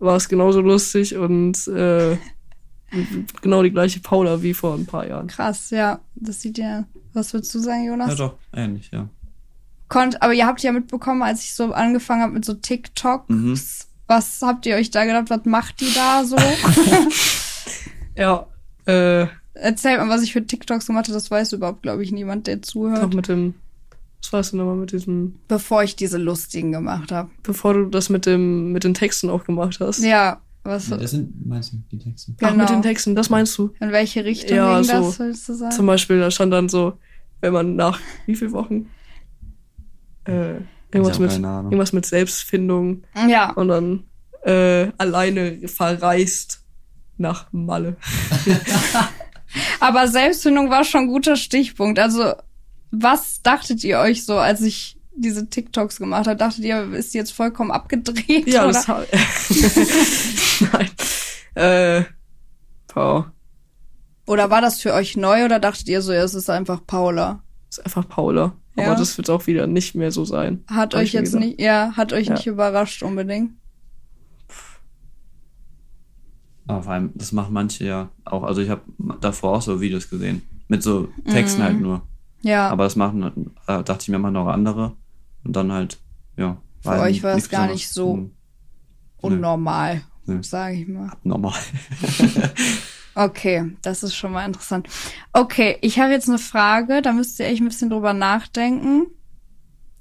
war 0.00 0.16
es 0.16 0.28
genauso 0.28 0.60
lustig 0.60 1.16
und 1.16 1.66
äh, 1.68 2.18
genau 3.42 3.62
die 3.62 3.70
gleiche 3.70 4.00
Paula 4.00 4.42
wie 4.42 4.54
vor 4.54 4.74
ein 4.74 4.86
paar 4.86 5.06
Jahren. 5.06 5.26
Krass, 5.28 5.70
ja. 5.70 6.00
Das 6.14 6.40
sieht 6.40 6.58
ja. 6.58 6.84
Was 7.12 7.32
würdest 7.32 7.54
du 7.54 7.58
sagen, 7.60 7.84
Jonas? 7.84 8.10
Ja, 8.10 8.14
doch. 8.14 8.34
Ähnlich, 8.52 8.90
ja. 8.92 9.08
Konnt, 9.88 10.20
aber 10.22 10.32
ihr 10.32 10.46
habt 10.46 10.62
ja 10.62 10.72
mitbekommen, 10.72 11.22
als 11.22 11.42
ich 11.44 11.54
so 11.54 11.72
angefangen 11.72 12.22
habe 12.22 12.32
mit 12.32 12.44
so 12.44 12.54
TikToks. 12.54 13.28
Mhm. 13.28 13.60
Was 14.06 14.40
habt 14.42 14.66
ihr 14.66 14.76
euch 14.76 14.90
da 14.90 15.04
gedacht? 15.04 15.30
Was 15.30 15.44
macht 15.44 15.80
die 15.80 15.92
da 15.94 16.24
so? 16.24 16.36
Ja, 18.16 18.46
äh, 18.86 19.26
Erzählt 19.54 19.98
mal, 20.00 20.08
was 20.08 20.22
ich 20.22 20.32
für 20.32 20.44
TikToks 20.46 20.86
gemacht 20.86 21.06
habe. 21.06 21.14
Das 21.14 21.30
weiß 21.30 21.52
überhaupt, 21.52 21.82
glaube 21.82 22.02
ich, 22.02 22.12
niemand, 22.12 22.46
der 22.46 22.56
noch 22.56 22.62
zuhört. 22.62 23.14
mit 23.14 23.28
dem, 23.28 23.54
was 24.22 24.32
weißt 24.32 24.52
du 24.52 24.56
nochmal 24.58 24.76
mit 24.76 24.92
diesem, 24.92 25.36
Bevor 25.48 25.82
ich 25.82 25.96
diese 25.96 26.18
lustigen 26.18 26.72
gemacht 26.72 27.10
habe. 27.12 27.30
bevor 27.42 27.74
du 27.74 27.86
das 27.86 28.08
mit 28.10 28.26
dem, 28.26 28.72
mit 28.72 28.84
den 28.84 28.94
Texten 28.94 29.30
auch 29.30 29.44
gemacht 29.44 29.78
hast. 29.80 30.00
Ja, 30.00 30.40
was? 30.64 30.88
Das 30.88 31.10
sind, 31.10 31.46
meinst 31.46 31.72
du, 31.72 31.76
die 31.90 31.98
Texte? 31.98 32.32
Ach, 32.42 32.50
genau. 32.50 32.62
mit 32.62 32.70
den 32.70 32.82
Texten, 32.82 33.14
das 33.14 33.30
meinst 33.30 33.56
du? 33.58 33.74
In 33.80 33.92
welche 33.92 34.24
Richtung 34.24 34.56
Ja, 34.56 34.74
ging 34.80 34.84
so. 34.84 34.92
das, 34.92 35.18
willst 35.18 35.48
du 35.48 35.54
sagen? 35.54 35.72
Zum 35.72 35.86
Beispiel, 35.86 36.18
da 36.18 36.30
stand 36.30 36.52
dann 36.52 36.68
so, 36.68 36.94
wenn 37.40 37.52
man 37.52 37.76
nach 37.76 38.00
wie 38.26 38.34
viel 38.34 38.50
Wochen 38.52 38.88
äh, 40.24 40.54
irgendwas 40.90 41.18
mit 41.18 41.32
irgendwas 41.32 41.92
mit 41.92 42.06
Selbstfindung 42.06 43.04
ja, 43.28 43.52
und 43.52 43.68
dann 43.68 44.04
äh, 44.42 44.90
alleine 44.98 45.68
verreist 45.68 46.62
nach 47.18 47.52
Malle. 47.52 47.96
aber 49.80 50.08
Selbstfindung 50.08 50.70
war 50.70 50.84
schon 50.84 51.02
ein 51.02 51.08
guter 51.08 51.36
Stichpunkt. 51.36 51.98
Also, 51.98 52.32
was 52.90 53.42
dachtet 53.42 53.84
ihr 53.84 53.98
euch 53.98 54.24
so, 54.24 54.38
als 54.38 54.62
ich 54.62 54.96
diese 55.16 55.48
TikToks 55.48 55.96
gemacht 55.98 56.26
habe? 56.26 56.36
Dachtet 56.36 56.64
ihr, 56.64 56.92
ist 56.92 57.14
die 57.14 57.18
jetzt 57.18 57.32
vollkommen 57.32 57.70
abgedreht? 57.70 58.46
Ja, 58.48 58.64
oder? 58.64 58.72
das 58.72 58.88
ha- 58.88 59.04
Nein. 60.72 60.90
Äh, 61.54 62.04
boah, 62.92 63.30
oder 64.26 64.48
war 64.50 64.60
das 64.62 64.80
für 64.80 64.92
euch 64.94 65.16
neu 65.16 65.44
oder 65.44 65.58
dachtet 65.60 65.86
ihr 65.88 66.00
so, 66.00 66.12
ja, 66.12 66.22
es 66.22 66.34
ist 66.34 66.48
einfach 66.50 66.80
Paula? 66.86 67.42
ist 67.68 67.84
einfach 67.84 68.08
Paula. 68.08 68.54
Ja. 68.76 68.86
Aber 68.86 68.96
das 68.96 69.16
wird 69.18 69.28
auch 69.30 69.46
wieder 69.46 69.66
nicht 69.66 69.94
mehr 69.94 70.10
so 70.10 70.24
sein. 70.24 70.64
Hat 70.68 70.94
euch 70.94 71.12
jetzt 71.12 71.32
gedacht. 71.32 71.44
nicht, 71.48 71.60
ja, 71.60 71.92
hat 71.96 72.12
euch 72.12 72.26
Ja. 72.28 72.34
nicht 72.34 72.46
überrascht 72.46 73.02
unbedingt. 73.02 73.52
Aber 76.66 76.82
vor 76.82 76.92
allem, 76.92 77.10
das 77.14 77.32
machen 77.32 77.52
manche 77.52 77.84
ja 77.84 78.08
auch. 78.24 78.42
Also 78.42 78.62
ich 78.62 78.70
habe 78.70 78.80
davor 79.20 79.56
auch 79.58 79.62
so 79.62 79.80
Videos 79.80 80.08
gesehen. 80.08 80.42
Mit 80.68 80.82
so 80.82 81.08
Texten 81.30 81.60
Mhm. 81.60 81.64
halt 81.64 81.80
nur. 81.80 82.02
Ja, 82.42 82.68
Aber 82.68 82.84
das 82.84 82.96
machen, 82.96 83.22
äh, 83.66 83.82
dachte 83.84 83.98
ich 84.02 84.08
mir 84.08 84.16
immer 84.16 84.30
noch 84.30 84.46
andere. 84.48 84.96
Und 85.44 85.54
dann 85.54 85.72
halt, 85.72 85.98
ja. 86.36 86.56
Für 86.80 87.00
euch 87.00 87.22
war 87.22 87.36
es 87.36 87.48
gar 87.48 87.68
nicht 87.68 87.88
so 87.88 88.30
unnormal, 89.18 90.02
Nö. 90.26 90.42
sage 90.42 90.76
ich 90.76 90.88
mal. 90.88 91.12
Normal. 91.22 91.58
Okay, 93.14 93.70
das 93.82 94.02
ist 94.02 94.16
schon 94.16 94.32
mal 94.32 94.44
interessant. 94.44 94.88
Okay, 95.32 95.78
ich 95.82 96.00
habe 96.00 96.10
jetzt 96.10 96.28
eine 96.28 96.38
Frage, 96.38 97.00
da 97.00 97.12
müsst 97.12 97.38
ihr 97.38 97.46
echt 97.46 97.60
ein 97.60 97.68
bisschen 97.68 97.90
drüber 97.90 98.12
nachdenken. 98.12 99.06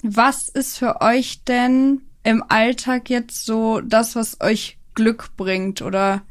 Was 0.01 0.49
ist 0.49 0.79
für 0.79 1.01
euch 1.01 1.43
denn 1.43 2.01
im 2.23 2.43
Alltag 2.47 3.09
jetzt 3.09 3.45
so 3.45 3.81
das, 3.81 4.15
was 4.15 4.41
euch 4.41 4.79
Glück 4.95 5.31
bringt 5.37 5.81
oder 5.81 6.23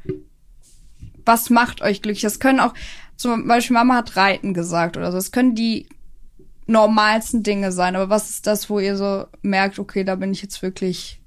was 1.24 1.50
macht 1.50 1.82
euch 1.82 2.02
glücklich? 2.02 2.22
Das 2.22 2.40
können 2.40 2.58
auch, 2.58 2.74
zum 3.16 3.46
Beispiel 3.46 3.74
Mama 3.74 3.96
hat 3.96 4.16
Reiten 4.16 4.52
gesagt 4.52 4.96
oder 4.96 5.12
so. 5.12 5.18
Das 5.18 5.30
können 5.30 5.54
die 5.54 5.88
normalsten 6.66 7.42
Dinge 7.42 7.72
sein, 7.72 7.96
aber 7.96 8.08
was 8.08 8.30
ist 8.30 8.46
das, 8.46 8.70
wo 8.70 8.78
ihr 8.78 8.96
so 8.96 9.24
merkt, 9.42 9.78
okay, 9.78 10.04
da 10.04 10.14
bin 10.14 10.32
ich 10.32 10.42
jetzt 10.42 10.62
wirklich 10.62 11.20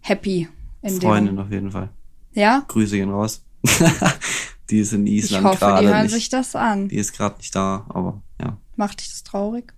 happy 0.00 0.48
in 0.82 1.00
Freundin 1.00 1.36
dem. 1.36 1.44
auf 1.44 1.50
jeden 1.50 1.70
Fall. 1.70 1.90
Ja? 2.32 2.64
Grüße 2.68 2.96
gehen 2.96 3.10
raus. 3.10 3.44
die 4.70 4.78
ist 4.80 4.92
in 4.92 5.06
Ich 5.06 5.24
Island 5.24 5.44
hoffe, 5.44 5.56
die 5.58 5.64
gerade 5.66 5.88
hören 5.88 6.02
nicht. 6.04 6.12
sich 6.14 6.28
das 6.28 6.56
an. 6.56 6.88
Die 6.88 6.96
ist 6.96 7.12
gerade 7.16 7.36
nicht 7.36 7.54
da, 7.54 7.84
aber 7.88 8.22
ja. 8.40 8.56
Macht 8.76 9.00
dich 9.00 9.10
das 9.10 9.22
traurig? 9.22 9.72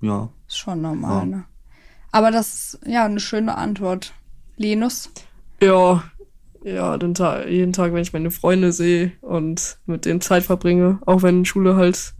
Ja. 0.00 0.28
Ist 0.48 0.58
schon 0.58 0.82
normal, 0.82 1.20
Ja. 1.20 1.24
ne? 1.26 1.44
Aber 2.12 2.30
das 2.32 2.74
ist 2.74 2.80
ja 2.86 3.04
eine 3.04 3.20
schöne 3.20 3.56
Antwort. 3.56 4.12
Linus? 4.56 5.10
Ja, 5.62 6.02
ja, 6.64 6.98
den 6.98 7.14
Tag, 7.14 7.48
jeden 7.48 7.72
Tag, 7.72 7.92
wenn 7.94 8.02
ich 8.02 8.12
meine 8.12 8.30
Freunde 8.30 8.72
sehe 8.72 9.12
und 9.22 9.78
mit 9.86 10.04
denen 10.04 10.20
Zeit 10.20 10.42
verbringe, 10.42 10.98
auch 11.06 11.22
wenn 11.22 11.44
Schule 11.44 11.76
halt 11.76 12.14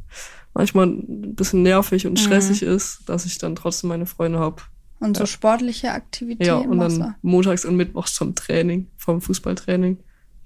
manchmal 0.54 0.86
ein 0.86 1.34
bisschen 1.34 1.62
nervig 1.62 2.06
und 2.06 2.18
stressig 2.18 2.62
ist, 2.62 3.08
dass 3.08 3.24
ich 3.26 3.38
dann 3.38 3.54
trotzdem 3.54 3.88
meine 3.88 4.06
Freunde 4.06 4.38
hab. 4.38 4.68
Und 4.98 5.16
so 5.16 5.24
sportliche 5.26 5.92
Aktivitäten? 5.92 6.44
Ja, 6.44 6.56
und 6.56 6.78
dann 6.78 7.14
montags 7.22 7.64
und 7.64 7.76
mittwochs 7.76 8.14
zum 8.14 8.34
Training, 8.34 8.88
vom 8.98 9.20
Fußballtraining. 9.22 9.98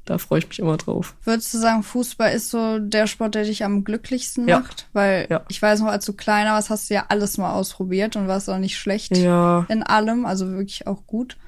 Da 0.05 0.19
freue 0.19 0.41
ich 0.41 0.49
mich 0.49 0.59
immer 0.59 0.77
drauf. 0.77 1.15
Würdest 1.25 1.55
du 1.55 1.59
sagen, 1.59 1.83
Fußball 1.83 2.33
ist 2.35 2.51
so 2.51 2.79
der 2.79 3.07
Sport, 3.07 3.35
der 3.35 3.45
dich 3.45 3.65
am 3.65 3.85
glücklichsten 3.85 4.47
Ja. 4.47 4.61
macht? 4.61 4.89
Weil 4.93 5.27
Ja. 5.31 5.43
ich 5.49 5.61
weiß 5.61 5.81
noch, 5.81 5.89
als 5.89 6.05
du 6.05 6.13
kleiner 6.13 6.53
warst, 6.53 6.69
hast 6.69 6.91
du 6.91 6.95
ja 6.95 7.07
alles 7.09 7.39
mal 7.39 7.53
ausprobiert 7.55 8.15
und 8.15 8.29
warst 8.29 8.51
auch 8.51 8.59
nicht 8.59 8.77
schlecht 8.79 9.17
Ja, 9.17 9.65
in 9.71 9.83
allem, 9.83 10.27
also 10.27 10.51
wirklich 10.51 10.87
auch 10.87 11.07
gut. 11.07 11.39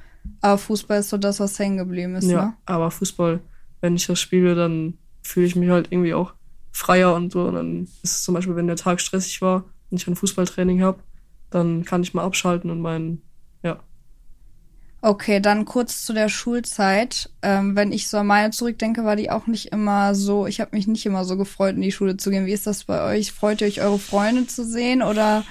Aber 0.41 0.57
Fußball 0.59 1.01
ist 1.01 1.11
so 1.11 1.19
das, 1.19 1.39
was 1.39 1.59
hängen 1.59 1.77
geblieben 1.77 2.17
ist, 2.17 2.29
ja, 2.29 2.47
ne? 2.47 2.55
aber 2.65 2.91
Fußball, 2.91 3.41
wenn 3.83 3.95
ich 3.95 4.07
das 4.07 4.19
spiele, 4.19 4.55
dann 4.55 4.95
fühle 5.23 5.47
ich 5.47 5.55
mich 5.55 5.69
halt 5.71 5.89
irgendwie 5.93 6.15
auch 6.15 6.33
freier 6.77 7.15
und 7.15 7.33
so. 7.33 7.45
Und 7.45 7.55
dann 7.55 7.85
ist 8.03 8.17
es 8.17 8.23
zum 8.23 8.35
Beispiel, 8.35 8.57
wenn 8.57 8.67
der 8.67 8.77
Tag 8.77 9.01
stressig 9.01 9.41
war 9.43 9.65
und 9.91 10.01
ich 10.01 10.07
ein 10.07 10.17
Fußballtraining 10.17 10.83
habe, 10.83 10.99
dann 11.51 11.85
kann 11.85 12.03
ich 12.03 12.15
mal 12.15 12.25
abschalten 12.25 12.71
und 12.71 12.81
meinen, 12.81 13.23
ja, 13.63 13.81
Okay, 15.03 15.41
dann 15.41 15.67
kurz 15.67 16.05
zu 16.05 16.13
der 16.13 16.29
Schulzeit. 16.29 17.31
Ähm, 17.43 17.77
wenn 17.77 17.93
ich 17.93 18.09
so 18.09 18.19
an 18.19 18.27
meine 18.27 18.51
zurückdenke, 18.51 19.05
war 19.05 19.15
die 19.15 19.31
auch 19.31 19.47
nicht 19.47 19.67
immer 19.67 20.15
so, 20.15 20.47
ich 20.47 20.61
habe 20.61 20.75
mich 20.75 20.89
nicht 20.89 21.07
immer 21.07 21.25
so 21.25 21.37
gefreut, 21.37 21.77
in 21.77 21.83
die 21.83 21.93
Schule 21.93 22.17
zu 22.17 22.31
gehen. 22.31 22.47
Wie 22.47 22.53
ist 22.53 22.67
das 22.67 22.85
bei 22.85 23.03
euch? 23.15 23.31
Freut 23.31 23.61
ihr 23.61 23.69
euch, 23.69 23.81
eure 23.83 23.99
Freunde 23.99 24.47
zu 24.47 24.65
sehen 24.65 25.03
oder? 25.03 25.45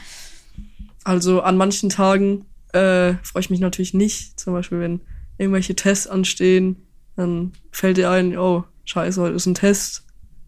Also 1.03 1.41
an 1.41 1.58
manchen 1.58 1.89
Tagen 1.89 2.46
äh, 2.74 3.13
freue 3.24 3.41
ich 3.41 3.50
mich 3.50 3.60
natürlich 3.60 3.94
nicht. 3.94 4.39
Zum 4.39 4.53
Beispiel, 4.53 4.79
wenn 4.79 5.01
irgendwelche 5.38 5.75
Tests 5.75 6.08
anstehen, 6.08 6.75
dann 7.15 7.53
fällt 7.72 7.98
dir 7.98 8.10
ein, 8.10 8.38
oh, 8.38 8.65
scheiße, 8.84 9.22
heute 9.22 9.36
ist 9.36 9.46
ein 9.46 9.55
Test. 9.55 10.05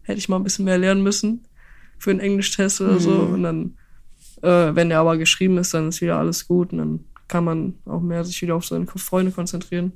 Hätte 0.08 0.18
ich 0.18 0.28
mal 0.30 0.36
ein 0.36 0.42
bisschen 0.42 0.64
mehr 0.64 0.78
lernen 0.78 1.02
müssen 1.02 1.44
für 1.98 2.10
einen 2.10 2.20
Englischtest 2.20 2.80
oder 2.80 2.98
so. 2.98 3.10
Und 3.10 3.42
dann, 3.42 3.76
äh, 4.42 4.74
wenn 4.74 4.88
der 4.88 5.00
aber 5.00 5.18
geschrieben 5.18 5.58
ist, 5.58 5.74
dann 5.74 5.88
ist 5.88 6.00
wieder 6.00 6.16
alles 6.16 6.48
gut 6.48 6.72
und 6.72 6.78
dann 6.78 7.04
kann 7.28 7.44
man 7.44 7.74
auch 7.84 8.00
mehr 8.00 8.24
sich 8.24 8.40
wieder 8.40 8.56
auf 8.56 8.64
seine 8.64 8.86
Freunde 8.86 9.32
konzentrieren. 9.32 9.92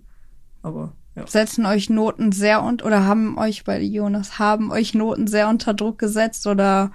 Aber 0.62 0.92
ja. 1.16 1.26
Setzen 1.26 1.64
euch 1.64 1.88
Noten 1.88 2.31
sehr 2.31 2.62
und 2.62 2.85
oder 2.85 3.07
haben 3.07 3.38
euch 3.38 3.64
bei 3.64 3.81
Jonas 3.81 4.38
haben 4.38 4.71
euch 4.71 4.92
Noten 4.92 5.26
sehr 5.26 5.49
unter 5.49 5.73
Druck 5.73 5.99
gesetzt 5.99 6.47
oder 6.47 6.92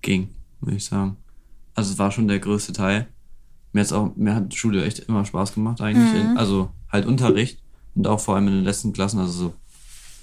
ging, 0.00 0.30
würde 0.60 0.76
ich 0.76 0.86
sagen. 0.86 1.18
Also 1.74 1.92
es 1.92 1.98
war 1.98 2.10
schon 2.10 2.28
der 2.28 2.38
größte 2.38 2.72
Teil. 2.72 3.08
Mir 3.72 3.80
hat's 3.80 3.92
auch, 3.92 4.16
mir 4.16 4.34
hat 4.34 4.54
Schule 4.54 4.84
echt 4.84 5.00
immer 5.00 5.26
Spaß 5.26 5.54
gemacht 5.54 5.82
eigentlich. 5.82 6.24
Also 6.36 6.70
halt 6.90 7.04
Unterricht 7.04 7.62
und 7.94 8.06
auch 8.06 8.20
vor 8.20 8.36
allem 8.36 8.48
in 8.48 8.54
den 8.54 8.64
letzten 8.64 8.94
Klassen, 8.94 9.20
also 9.20 9.32
so 9.32 9.54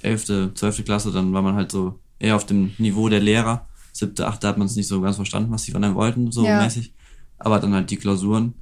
elfte, 0.05 0.53
zwölfte 0.53 0.83
Klasse, 0.83 1.11
dann 1.11 1.33
war 1.33 1.41
man 1.41 1.55
halt 1.55 1.71
so 1.71 1.99
eher 2.19 2.35
auf 2.35 2.45
dem 2.45 2.71
Niveau 2.77 3.09
der 3.09 3.19
Lehrer. 3.19 3.67
Siebte, 3.91 4.27
achte 4.27 4.47
hat 4.47 4.57
man 4.57 4.67
es 4.67 4.75
nicht 4.75 4.87
so 4.87 5.01
ganz 5.01 5.15
verstanden, 5.15 5.51
was 5.51 5.63
die 5.63 5.71
von 5.71 5.83
einem 5.83 5.95
wollten, 5.95 6.31
so 6.31 6.45
Ja. 6.45 6.61
mäßig. 6.63 6.93
Aber 7.37 7.59
dann 7.59 7.73
halt 7.73 7.89
die 7.91 7.97
Klausuren, 7.97 8.53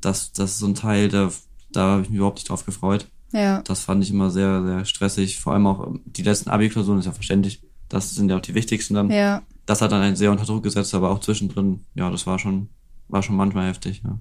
das, 0.00 0.32
das 0.32 0.52
ist 0.52 0.58
so 0.58 0.66
ein 0.66 0.74
Teil, 0.74 1.08
da, 1.08 1.30
da 1.72 1.80
habe 1.92 2.02
ich 2.02 2.08
mich 2.10 2.16
überhaupt 2.18 2.38
nicht 2.38 2.48
drauf 2.48 2.64
gefreut. 2.66 3.06
ja. 3.32 3.62
Das 3.62 3.84
fand 3.84 4.02
ich 4.04 4.10
immer 4.10 4.30
sehr, 4.30 4.62
sehr 4.64 4.84
stressig. 4.84 5.40
Vor 5.40 5.52
allem 5.54 5.66
auch 5.66 5.86
ähm, 5.86 6.00
die 6.04 6.22
letzten 6.22 6.50
Abi-Klausuren 6.50 6.98
ist 6.98 7.06
ja 7.06 7.12
verständlich. 7.12 7.62
Das 7.88 8.14
sind 8.14 8.28
ja 8.30 8.36
auch 8.36 8.40
die 8.42 8.54
wichtigsten 8.54 8.94
dann 8.94 9.10
Ja. 9.10 9.42
das 9.66 9.80
hat 9.82 9.92
dann 9.92 10.02
einen 10.02 10.16
sehr 10.16 10.30
unter 10.32 10.44
Druck 10.44 10.62
gesetzt, 10.64 10.94
aber 10.94 11.10
auch 11.10 11.20
zwischendrin, 11.20 11.84
ja, 11.94 12.10
das 12.10 12.26
war 12.26 12.38
schon, 12.38 12.68
war 13.08 13.22
schon 13.22 13.36
manchmal 13.36 13.68
heftig, 13.68 14.02
ja. 14.04 14.18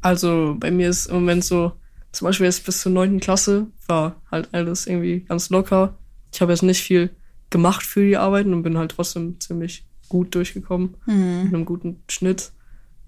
Also 0.00 0.56
bei 0.58 0.70
mir 0.70 0.88
ist 0.88 1.06
im 1.06 1.16
Moment 1.16 1.44
so, 1.44 1.72
zum 2.12 2.26
Beispiel 2.26 2.46
jetzt 2.46 2.64
bis 2.66 2.80
zur 2.80 2.92
neunten 2.92 3.20
Klasse 3.20 3.68
war 3.86 4.20
halt 4.30 4.48
alles 4.52 4.86
irgendwie 4.86 5.20
ganz 5.20 5.50
locker. 5.50 5.96
Ich 6.32 6.40
habe 6.40 6.52
jetzt 6.52 6.62
nicht 6.62 6.82
viel 6.82 7.10
gemacht 7.50 7.84
für 7.84 8.04
die 8.04 8.16
Arbeiten 8.16 8.52
und 8.54 8.62
bin 8.62 8.78
halt 8.78 8.92
trotzdem 8.92 9.38
ziemlich 9.40 9.86
gut 10.08 10.34
durchgekommen 10.34 10.96
Mhm. 11.06 11.44
mit 11.44 11.54
einem 11.54 11.64
guten 11.64 12.02
Schnitt. 12.08 12.52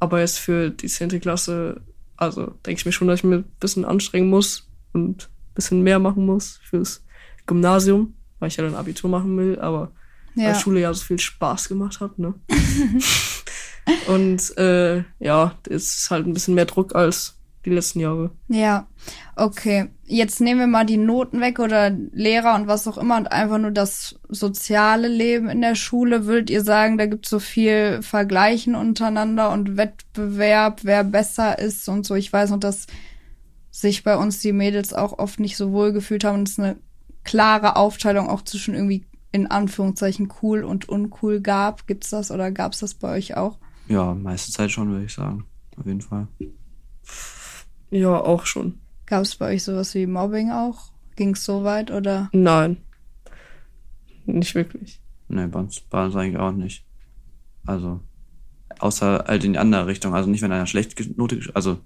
Aber 0.00 0.20
jetzt 0.20 0.38
für 0.38 0.70
die 0.70 0.88
zehnte 0.88 1.20
Klasse, 1.20 1.80
also 2.16 2.46
denke 2.66 2.80
ich 2.80 2.86
mir 2.86 2.92
schon, 2.92 3.08
dass 3.08 3.20
ich 3.20 3.24
mir 3.24 3.36
ein 3.36 3.44
bisschen 3.60 3.84
anstrengen 3.84 4.28
muss 4.30 4.68
und 4.92 5.24
ein 5.24 5.54
bisschen 5.54 5.82
mehr 5.82 5.98
machen 5.98 6.26
muss 6.26 6.60
fürs 6.64 7.04
Gymnasium, 7.46 8.14
weil 8.38 8.48
ich 8.48 8.56
ja 8.56 8.64
dann 8.64 8.74
Abitur 8.74 9.10
machen 9.10 9.36
will, 9.36 9.58
aber 9.60 9.92
Ja. 10.34 10.46
weil 10.48 10.54
Schule 10.56 10.80
ja 10.80 10.92
so 10.94 11.04
viel 11.04 11.18
Spaß 11.18 11.68
gemacht 11.68 12.00
hat, 12.00 12.18
ne? 12.18 12.34
und 14.06 14.56
äh, 14.58 15.04
ja, 15.18 15.56
es 15.68 15.96
ist 15.96 16.10
halt 16.10 16.26
ein 16.26 16.32
bisschen 16.34 16.54
mehr 16.54 16.66
Druck 16.66 16.94
als 16.94 17.36
die 17.64 17.70
letzten 17.70 18.00
Jahre. 18.00 18.30
Ja, 18.48 18.86
okay. 19.36 19.88
Jetzt 20.04 20.40
nehmen 20.40 20.60
wir 20.60 20.66
mal 20.66 20.84
die 20.84 20.96
Noten 20.96 21.40
weg 21.40 21.58
oder 21.58 21.90
Lehrer 21.90 22.54
und 22.54 22.66
was 22.66 22.86
auch 22.88 22.98
immer 22.98 23.16
und 23.16 23.30
einfach 23.30 23.58
nur 23.58 23.70
das 23.70 24.18
soziale 24.28 25.08
Leben 25.08 25.48
in 25.48 25.60
der 25.60 25.74
Schule. 25.74 26.26
Würdet 26.26 26.50
ihr 26.50 26.62
sagen, 26.62 26.98
da 26.98 27.06
gibt 27.06 27.26
es 27.26 27.30
so 27.30 27.38
viel 27.38 28.02
Vergleichen 28.02 28.74
untereinander 28.74 29.50
und 29.52 29.76
Wettbewerb, 29.76 30.80
wer 30.82 31.04
besser 31.04 31.58
ist 31.58 31.88
und 31.88 32.04
so. 32.04 32.14
Ich 32.14 32.32
weiß 32.32 32.50
noch, 32.50 32.60
dass 32.60 32.86
sich 33.70 34.02
bei 34.04 34.16
uns 34.16 34.40
die 34.40 34.52
Mädels 34.52 34.92
auch 34.92 35.18
oft 35.18 35.40
nicht 35.40 35.56
so 35.56 35.72
wohl 35.72 35.92
gefühlt 35.92 36.24
haben 36.24 36.40
und 36.40 36.48
es 36.48 36.58
eine 36.58 36.76
klare 37.24 37.76
Aufteilung 37.76 38.28
auch 38.28 38.42
zwischen 38.42 38.74
irgendwie 38.74 39.06
in 39.30 39.46
Anführungszeichen 39.46 40.30
cool 40.42 40.62
und 40.62 40.88
uncool 40.88 41.40
gab. 41.40 41.86
Gibt's 41.86 42.10
das 42.10 42.30
oder 42.30 42.50
gab's 42.50 42.80
das 42.80 42.94
bei 42.94 43.12
euch 43.12 43.36
auch? 43.36 43.58
Ja, 43.88 44.14
meiste 44.14 44.52
Zeit 44.52 44.70
schon, 44.70 44.90
würde 44.90 45.06
ich 45.06 45.14
sagen. 45.14 45.44
Auf 45.76 45.86
jeden 45.86 46.02
Fall. 46.02 46.28
Ja, 47.92 48.18
auch 48.18 48.46
schon. 48.46 48.78
Gab 49.06 49.22
es 49.22 49.36
bei 49.36 49.54
euch 49.54 49.62
sowas 49.64 49.94
wie 49.94 50.06
Mobbing 50.06 50.50
auch? 50.50 50.90
Ging's 51.16 51.44
so 51.44 51.62
weit 51.62 51.90
oder? 51.90 52.30
Nein. 52.32 52.78
Nicht 54.24 54.54
wirklich. 54.54 55.00
Nee, 55.28 55.46
bei 55.46 55.60
uns, 55.60 55.80
bei 55.80 56.04
uns 56.04 56.16
eigentlich 56.16 56.38
auch 56.38 56.52
nicht. 56.52 56.84
Also, 57.66 58.00
außer 58.78 59.24
halt 59.26 59.44
in 59.44 59.52
die 59.52 59.58
andere 59.58 59.86
Richtung. 59.86 60.14
Also 60.14 60.28
nicht, 60.30 60.42
wenn 60.42 60.52
einer 60.52 60.66
schlecht 60.66 60.94
Note, 61.18 61.40
also 61.54 61.78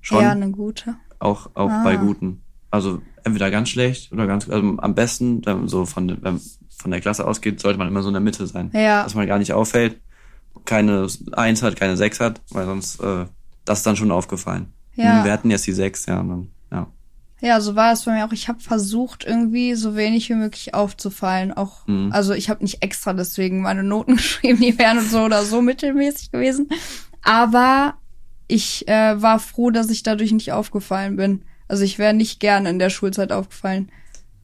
schon, 0.00 0.22
Eher 0.22 0.30
eine 0.32 0.50
gute. 0.50 0.96
auch, 1.18 1.50
auch 1.54 1.70
Ah. 1.70 1.82
bei 1.84 1.96
Guten. 1.96 2.42
Also 2.70 3.02
entweder 3.24 3.50
ganz 3.50 3.68
schlecht 3.70 4.12
oder 4.12 4.26
ganz, 4.26 4.48
also 4.48 4.76
am 4.78 4.94
besten, 4.94 5.44
wenn 5.44 5.58
man 5.58 5.68
so 5.68 5.84
von, 5.84 6.08
der- 6.08 6.22
wenn 6.22 6.40
von 6.78 6.90
der 6.92 7.00
Klasse 7.00 7.26
ausgeht, 7.26 7.60
sollte 7.60 7.78
man 7.78 7.88
immer 7.88 8.02
so 8.02 8.08
in 8.08 8.14
der 8.14 8.20
Mitte 8.22 8.46
sein. 8.46 8.70
Ja. 8.72 9.02
Dass 9.02 9.14
man 9.16 9.26
gar 9.26 9.38
nicht 9.38 9.52
auffällt, 9.52 10.00
keine 10.64 11.06
Eins 11.32 11.62
hat, 11.62 11.76
keine 11.76 11.96
Sechs 11.96 12.20
hat, 12.20 12.40
weil 12.50 12.66
sonst, 12.66 13.00
äh, 13.00 13.26
das 13.64 13.78
ist 13.78 13.86
dann 13.86 13.96
schon 13.96 14.10
aufgefallen. 14.12 14.72
Ja. 14.94 15.24
Wir 15.24 15.32
hatten 15.32 15.50
jetzt 15.50 15.66
die 15.66 15.72
Sechs, 15.72 16.06
ja, 16.06 16.20
und 16.20 16.28
dann, 16.28 16.48
ja. 16.72 16.86
Ja, 17.40 17.60
so 17.60 17.74
war 17.74 17.92
es 17.92 18.04
bei 18.04 18.12
mir 18.12 18.26
auch. 18.26 18.32
Ich 18.32 18.48
habe 18.48 18.60
versucht, 18.60 19.24
irgendwie 19.24 19.74
so 19.74 19.96
wenig 19.96 20.28
wie 20.28 20.34
möglich 20.34 20.74
aufzufallen. 20.74 21.52
Auch, 21.52 21.86
Mhm. 21.86 22.12
also 22.12 22.34
ich 22.34 22.50
habe 22.50 22.62
nicht 22.62 22.82
extra 22.82 23.12
deswegen 23.14 23.62
meine 23.62 23.82
Noten 23.82 24.16
geschrieben, 24.16 24.60
die 24.60 24.78
wären 24.78 25.00
so 25.00 25.22
oder 25.22 25.42
so 25.44 25.62
mittelmäßig 25.62 26.32
gewesen. 26.32 26.68
Aber 27.22 27.94
ich 28.48 28.86
äh, 28.88 29.20
war 29.22 29.38
froh, 29.38 29.70
dass 29.70 29.90
ich 29.90 30.02
dadurch 30.02 30.32
nicht 30.32 30.52
aufgefallen 30.52 31.16
bin. 31.16 31.42
Also 31.68 31.84
ich 31.84 31.98
wäre 31.98 32.12
nicht 32.14 32.40
gerne 32.40 32.68
in 32.68 32.78
der 32.78 32.90
Schulzeit 32.90 33.32
aufgefallen. 33.32 33.90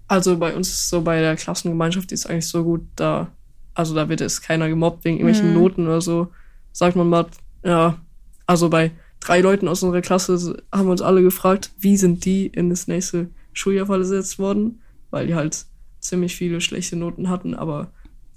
Also 0.09 0.39
bei 0.39 0.55
uns 0.55 0.69
ist 0.69 0.89
so 0.89 1.03
bei 1.03 1.21
der 1.21 1.35
Klassengemeinschaft 1.37 2.11
die 2.11 2.15
ist 2.15 2.31
eigentlich 2.31 2.47
so 2.47 2.63
gut, 2.63 2.83
da, 2.95 3.29
also 3.75 3.95
da 3.95 4.09
wird 4.09 4.21
jetzt 4.21 4.43
keiner 4.43 4.69
gemobbt 4.69 5.05
wegen 5.05 5.17
irgendwelchen 5.19 5.49
Mhm. 5.53 5.61
Noten 5.61 5.87
oder 5.87 6.01
so. 6.01 6.29
Sagt 6.73 6.95
man 6.95 7.09
mal, 7.09 7.27
ja, 7.65 7.99
also 8.47 8.71
bei 8.71 8.93
drei 9.21 9.41
Leuten 9.41 9.69
aus 9.69 9.83
unserer 9.83 10.03
Klasse 10.03 10.63
haben 10.73 10.89
uns 10.89 11.03
alle 11.03 11.23
gefragt, 11.23 11.71
wie 11.79 11.97
sind 11.97 12.25
die 12.25 12.47
in 12.47 12.71
das 12.71 12.87
nächste 12.87 13.29
Schuljahr 13.53 13.87
versetzt 13.87 14.39
worden, 14.39 14.81
weil 15.11 15.27
die 15.27 15.35
halt 15.35 15.67
ziemlich 16.01 16.37
viele 16.37 16.61
schlechte 16.61 16.97
Noten 16.97 17.29
hatten, 17.29 17.55
aber 17.55 17.91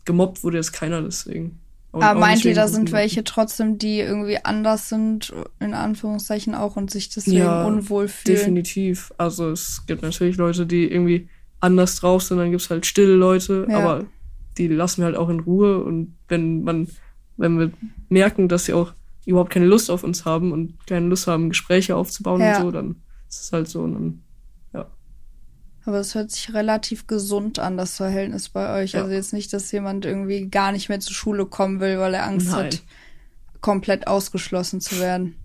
gemobbt 0.06 0.44
wurde 0.44 0.58
jetzt 0.58 0.74
keiner 0.74 1.02
deswegen. 1.02 1.60
Und 1.92 2.04
Aber 2.04 2.20
meint 2.20 2.46
ihr, 2.46 2.54
da 2.54 2.68
sind 2.68 2.92
welche 2.92 3.24
trotzdem, 3.24 3.80
die 3.80 4.00
irgendwie 4.00 4.38
anders 4.44 4.90
sind, 4.90 5.34
in 5.60 5.74
Anführungszeichen 5.74 6.54
auch, 6.54 6.76
und 6.76 6.92
sich 6.92 7.10
deswegen 7.10 7.38
Ja, 7.38 7.66
unwohl 7.66 8.08
fühlen? 8.08 8.38
Definitiv. 8.38 9.12
Also 9.18 9.50
es 9.50 9.84
gibt 9.88 10.04
natürlich 10.04 10.38
Leute, 10.38 10.68
die 10.68 10.84
irgendwie 10.90 11.30
anders 11.60 11.96
drauf 12.00 12.22
sind, 12.24 12.38
dann 12.38 12.52
gibt's 12.52 12.70
halt 12.70 12.86
stille 12.86 13.16
Leute, 13.16 13.66
Ja. 13.70 13.80
aber 13.80 14.06
die 14.58 14.68
lassen 14.68 15.02
wir 15.02 15.06
halt 15.06 15.16
auch 15.16 15.30
in 15.30 15.40
Ruhe 15.40 15.84
und 15.84 16.16
wenn 16.28 16.64
man, 16.64 16.88
wenn 17.38 17.58
wir 17.58 17.72
merken, 18.10 18.48
dass 18.50 18.66
sie 18.66 18.74
auch 18.74 18.94
überhaupt 19.30 19.52
keine 19.52 19.66
Lust 19.66 19.90
auf 19.90 20.04
uns 20.04 20.26
haben 20.26 20.52
und 20.52 20.86
keine 20.88 21.08
Lust 21.08 21.28
haben, 21.28 21.50
Gespräche 21.50 21.96
aufzubauen 21.96 22.42
Ja. 22.42 22.58
und 22.58 22.62
so, 22.64 22.72
dann 22.72 23.02
ist 23.30 23.42
es 23.44 23.52
halt 23.52 23.68
so 23.68 23.82
und 23.84 23.94
dann, 23.94 24.24
ja. 24.74 24.88
Aber 25.86 26.00
es 26.00 26.16
hört 26.16 26.32
sich 26.32 26.54
relativ 26.54 27.08
gesund 27.08 27.60
an, 27.60 27.78
das 27.78 27.98
Verhältnis 27.98 28.50
bei 28.50 28.82
euch. 28.82 28.94
Ja. 28.94 29.02
Also 29.02 29.14
jetzt 29.14 29.34
nicht, 29.34 29.54
dass 29.54 29.72
jemand 29.72 30.06
irgendwie 30.06 30.48
gar 30.50 30.72
nicht 30.72 30.90
mehr 30.90 31.00
zur 31.00 31.14
Schule 31.16 31.46
kommen 31.46 31.80
will, 31.80 32.00
weil 32.00 32.14
er 32.14 32.26
Angst 32.26 32.52
Nein. 32.52 32.66
hat, 32.66 32.84
komplett 33.62 34.08
ausgeschlossen 34.08 34.82
zu 34.82 35.00
werden. 35.00 35.36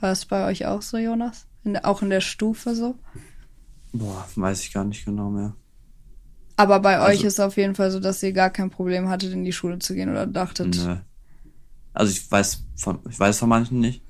War 0.00 0.10
das 0.10 0.24
bei 0.26 0.46
euch 0.46 0.66
auch 0.66 0.82
so, 0.82 0.96
Jonas? 0.98 1.46
In 1.64 1.76
auch 1.76 2.02
in 2.02 2.10
der 2.10 2.20
Stufe 2.20 2.74
so? 2.74 2.96
Boah, 3.92 4.26
weiß 4.34 4.62
ich 4.64 4.72
gar 4.72 4.84
nicht 4.84 5.04
genau 5.04 5.30
mehr. 5.30 5.54
Aber 6.56 6.80
bei 6.80 6.98
Also- 6.98 7.12
euch 7.12 7.24
ist 7.24 7.34
es 7.34 7.40
auf 7.40 7.56
jeden 7.56 7.74
Fall 7.74 7.90
so, 7.90 8.00
dass 8.00 8.22
ihr 8.22 8.32
gar 8.32 8.50
kein 8.50 8.70
Problem 8.70 9.08
hattet, 9.08 9.32
in 9.32 9.44
die 9.44 9.52
Schule 9.52 9.78
zu 9.78 9.94
gehen 9.94 10.10
oder 10.10 10.26
dachtet. 10.26 10.76
Nö. 10.76 10.96
Also 11.94 12.12
ich 12.12 12.30
weiß 12.30 12.64
von, 12.76 12.98
ich 13.08 13.18
weiß 13.18 13.38
von 13.38 13.48
manchen 13.48 13.80
nicht. 13.80 14.02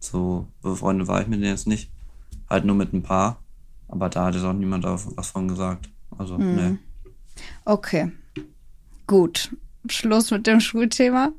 So 0.00 0.46
befreundet 0.62 1.08
war 1.08 1.20
ich 1.20 1.28
mit 1.28 1.40
denen 1.40 1.50
jetzt 1.50 1.66
nicht. 1.66 1.90
Halt 2.48 2.64
nur 2.64 2.76
mit 2.76 2.92
ein 2.92 3.02
paar. 3.02 3.42
Aber 3.88 4.08
da 4.08 4.26
hat 4.26 4.34
jetzt 4.34 4.44
auch 4.44 4.52
niemand 4.52 4.84
was 4.84 5.30
von 5.30 5.48
gesagt. 5.48 5.88
Also, 6.16 6.36
nee. 6.36 6.76
Okay. 7.64 8.12
Gut. 9.06 9.54
Schluss 9.88 10.30
mit 10.30 10.46
dem 10.46 10.60
Schulthema. 10.60 11.32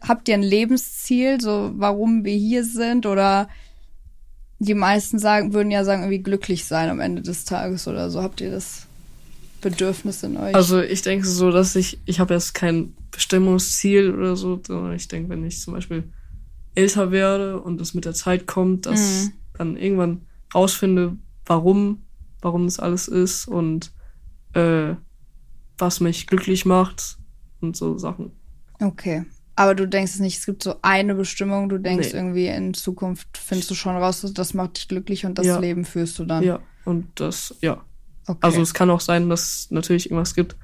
Habt 0.00 0.28
ihr 0.28 0.34
ein 0.34 0.42
Lebensziel, 0.42 1.40
so 1.40 1.72
warum 1.74 2.24
wir 2.24 2.36
hier 2.36 2.64
sind? 2.64 3.06
Oder 3.06 3.48
die 4.58 4.74
meisten 4.74 5.18
sagen, 5.18 5.54
würden 5.54 5.70
ja 5.70 5.84
sagen, 5.84 6.02
irgendwie 6.02 6.22
glücklich 6.22 6.64
sein 6.64 6.90
am 6.90 7.00
Ende 7.00 7.22
des 7.22 7.44
Tages 7.44 7.88
oder 7.88 8.10
so. 8.10 8.22
Habt 8.22 8.40
ihr 8.40 8.50
das 8.50 8.86
Bedürfnis 9.60 10.22
in 10.22 10.36
euch? 10.36 10.54
Also 10.54 10.80
ich 10.80 11.02
denke 11.02 11.26
so, 11.26 11.50
dass 11.50 11.76
ich, 11.76 11.98
ich 12.04 12.20
habe 12.20 12.34
jetzt 12.34 12.54
kein 12.54 12.94
Bestimmungsziel 13.10 14.14
oder 14.14 14.36
so, 14.36 14.60
sondern 14.66 14.94
ich 14.94 15.08
denke, 15.08 15.28
wenn 15.30 15.44
ich 15.44 15.60
zum 15.60 15.74
Beispiel 15.74 16.04
älter 16.74 17.10
werde 17.10 17.60
und 17.60 17.80
es 17.80 17.94
mit 17.94 18.04
der 18.04 18.14
Zeit 18.14 18.46
kommt, 18.46 18.86
dass 18.86 19.24
Mhm. 19.26 19.32
dann 19.58 19.76
irgendwann 19.76 20.26
rausfinde, 20.54 21.16
warum, 21.46 22.02
warum 22.40 22.64
das 22.66 22.78
alles 22.80 23.08
ist 23.08 23.46
und 23.48 23.92
äh, 24.54 24.94
was 25.78 26.00
mich 26.00 26.26
glücklich 26.26 26.64
macht 26.66 27.18
und 27.60 27.76
so 27.76 27.98
Sachen. 27.98 28.32
okay. 28.80 29.24
Aber 29.56 29.74
du 29.74 29.86
denkst 29.86 30.14
es 30.14 30.20
nicht, 30.20 30.38
es 30.38 30.46
gibt 30.46 30.62
so 30.62 30.76
eine 30.80 31.14
Bestimmung, 31.14 31.68
du 31.68 31.76
denkst 31.76 32.12
Nee. 32.12 32.18
irgendwie 32.18 32.46
in 32.46 32.72
Zukunft 32.72 33.28
findest 33.36 33.70
du 33.70 33.74
schon 33.74 33.94
raus, 33.94 34.24
das 34.32 34.54
macht 34.54 34.78
dich 34.78 34.88
glücklich 34.88 35.26
und 35.26 35.36
das 35.38 35.44
Ja. 35.46 35.58
Leben 35.58 35.84
führst 35.84 36.18
du 36.18 36.24
dann. 36.24 36.42
Ja, 36.44 36.60
und 36.86 37.08
das, 37.16 37.54
ja. 37.60 37.84
Okay. 38.30 38.38
Also 38.42 38.60
es 38.62 38.74
kann 38.74 38.90
auch 38.90 39.00
sein, 39.00 39.28
dass 39.28 39.68
natürlich 39.70 40.06
irgendwas 40.10 40.34
gibt, 40.34 40.56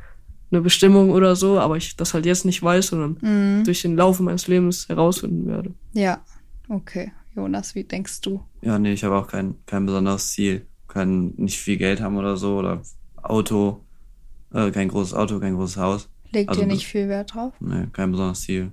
eine 0.51 0.61
Bestimmung 0.61 1.11
oder 1.11 1.35
so, 1.37 1.59
aber 1.59 1.77
ich 1.77 1.97
das 1.97 2.15
halt 2.15 2.25
jetzt 2.27 2.45
nicht 2.45 2.63
weiß, 2.63 2.89
sondern 2.89 3.19
Mhm. 3.21 3.65
durch 3.65 3.83
den 3.83 3.97
Laufe 3.97 4.23
meines 4.23 4.47
Lebens 4.47 4.89
herausfinden 4.89 5.47
werde. 5.47 5.75
Ja. 5.93 6.21
Okay. 6.69 7.13
Jonas, 7.35 7.75
wie 7.75 7.85
denkst 7.85 8.21
du? 8.23 8.41
Ja, 8.63 8.79
nee, 8.79 8.93
ich 8.93 9.05
habe 9.05 9.17
auch 9.17 9.27
kein, 9.27 9.57
kein 9.67 9.85
besonderes 9.87 10.31
Ziel. 10.33 10.67
Kein, 10.89 11.35
nicht 11.37 11.59
viel 11.59 11.77
Geld 11.77 12.01
haben 12.01 12.17
oder 12.17 12.37
so. 12.37 12.57
Oder 12.59 12.81
Auto. 13.23 13.85
Äh, 14.55 14.71
kein 14.71 14.89
großes 14.89 15.13
Auto, 15.15 15.39
kein 15.41 15.55
großes 15.57 15.77
Haus. 15.77 16.09
Legt 16.33 16.49
Also 16.49 16.63
ihr 16.63 16.67
nicht 16.69 16.87
viel 16.87 17.09
Wert 17.09 17.35
drauf? 17.35 17.53
Nee, 17.61 17.89
kein 17.93 18.11
besonderes 18.13 18.41
Ziel. 18.43 18.71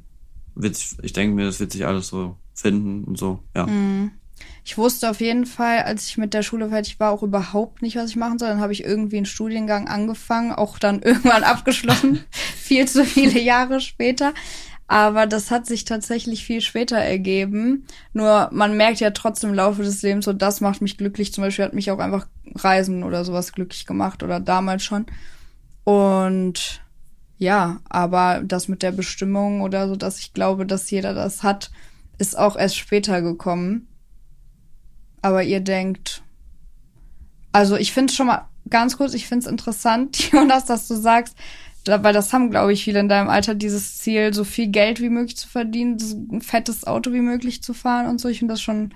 Wird, 0.55 0.75
sich- 0.75 0.95
ich 1.01 1.13
denke 1.13 1.35
mir, 1.35 1.45
das 1.45 1.59
wird 1.59 1.71
sich 1.71 1.85
alles 1.85 2.07
so 2.07 2.37
finden 2.53 3.03
und 3.03 3.17
so. 3.17 3.39
Ja. 3.55 3.65
Mhm. 3.65 4.11
Ich 4.65 4.77
wusste 4.77 5.09
auf 5.09 5.19
jeden 5.19 5.45
Fall, 5.45 5.83
als 5.83 6.07
ich 6.07 6.17
mit 6.17 6.33
der 6.33 6.43
Schule 6.43 6.69
fertig 6.69 6.99
war, 6.99 7.11
auch 7.11 7.23
überhaupt 7.23 7.81
nicht, 7.81 7.95
was 7.95 8.11
ich 8.11 8.15
machen 8.15 8.39
soll. 8.39 8.49
Dann 8.49 8.61
habe 8.61 8.73
ich 8.73 8.83
irgendwie 8.83 9.17
einen 9.17 9.25
Studiengang 9.25 9.87
angefangen, 9.87 10.51
auch 10.53 10.79
dann 10.79 11.01
irgendwann 11.03 11.43
abgeschlossen, 11.43 12.23
viel 12.55 12.87
zu 12.87 13.05
viele 13.05 13.39
Jahre 13.39 13.81
später. 13.81 14.33
Aber 14.87 15.25
das 15.25 15.49
hat 15.49 15.65
sich 15.65 15.85
tatsächlich 15.85 16.45
viel 16.45 16.61
später 16.61 16.97
ergeben. 16.97 17.85
Nur 18.11 18.49
man 18.51 18.77
merkt 18.77 18.99
ja 18.99 19.11
trotzdem 19.11 19.51
im 19.51 19.55
Laufe 19.55 19.81
des 19.81 20.01
Lebens, 20.01 20.25
so 20.25 20.33
das 20.33 20.61
macht 20.61 20.81
mich 20.81 20.97
glücklich. 20.97 21.33
Zum 21.33 21.43
Beispiel 21.43 21.65
hat 21.65 21.73
mich 21.73 21.89
auch 21.89 21.99
einfach 21.99 22.27
Reisen 22.55 23.03
oder 23.03 23.25
sowas 23.25 23.53
glücklich 23.53 23.85
gemacht 23.85 24.23
oder 24.23 24.39
damals 24.39 24.83
schon. 24.83 25.05
Und 25.83 26.81
ja, 27.37 27.79
aber 27.89 28.41
das 28.43 28.67
mit 28.67 28.83
der 28.83 28.91
Bestimmung 28.91 29.61
oder 29.61 29.87
so, 29.87 29.95
dass 29.95 30.19
ich 30.19 30.33
glaube, 30.33 30.65
dass 30.65 30.91
jeder 30.91 31.13
das 31.13 31.43
hat, 31.43 31.71
ist 32.17 32.37
auch 32.37 32.55
erst 32.55 32.77
später 32.77 33.21
gekommen. 33.21 33.87
Aber 35.23 35.41
ihr 35.43 35.59
denkt, 35.61 36.21
also 37.51 37.75
ich 37.75 37.91
finde 37.93 38.11
es 38.11 38.15
schon 38.15 38.27
mal 38.27 38.47
ganz 38.69 38.97
kurz, 38.97 39.13
ich 39.15 39.27
finde 39.27 39.45
es 39.45 39.51
interessant, 39.51 40.17
Jonas, 40.31 40.65
dass 40.65 40.87
du 40.87 40.95
sagst, 40.95 41.35
da, 41.85 42.01
weil 42.03 42.13
das 42.13 42.31
haben, 42.31 42.49
glaube 42.49 42.71
ich, 42.73 42.83
viele 42.83 42.99
in 42.99 43.09
deinem 43.09 43.29
Alter, 43.29 43.55
dieses 43.55 43.97
Ziel, 43.97 44.33
so 44.33 44.43
viel 44.45 44.67
Geld 44.67 45.01
wie 45.01 45.09
möglich 45.09 45.35
zu 45.35 45.49
verdienen, 45.49 45.99
so 45.99 46.15
ein 46.31 46.41
fettes 46.41 46.85
Auto 46.87 47.11
wie 47.11 47.19
möglich 47.21 47.61
zu 47.61 47.73
fahren 47.73 48.07
und 48.07 48.21
so. 48.21 48.29
Ich 48.29 48.39
finde 48.39 48.53
das 48.53 48.61
schon 48.61 48.93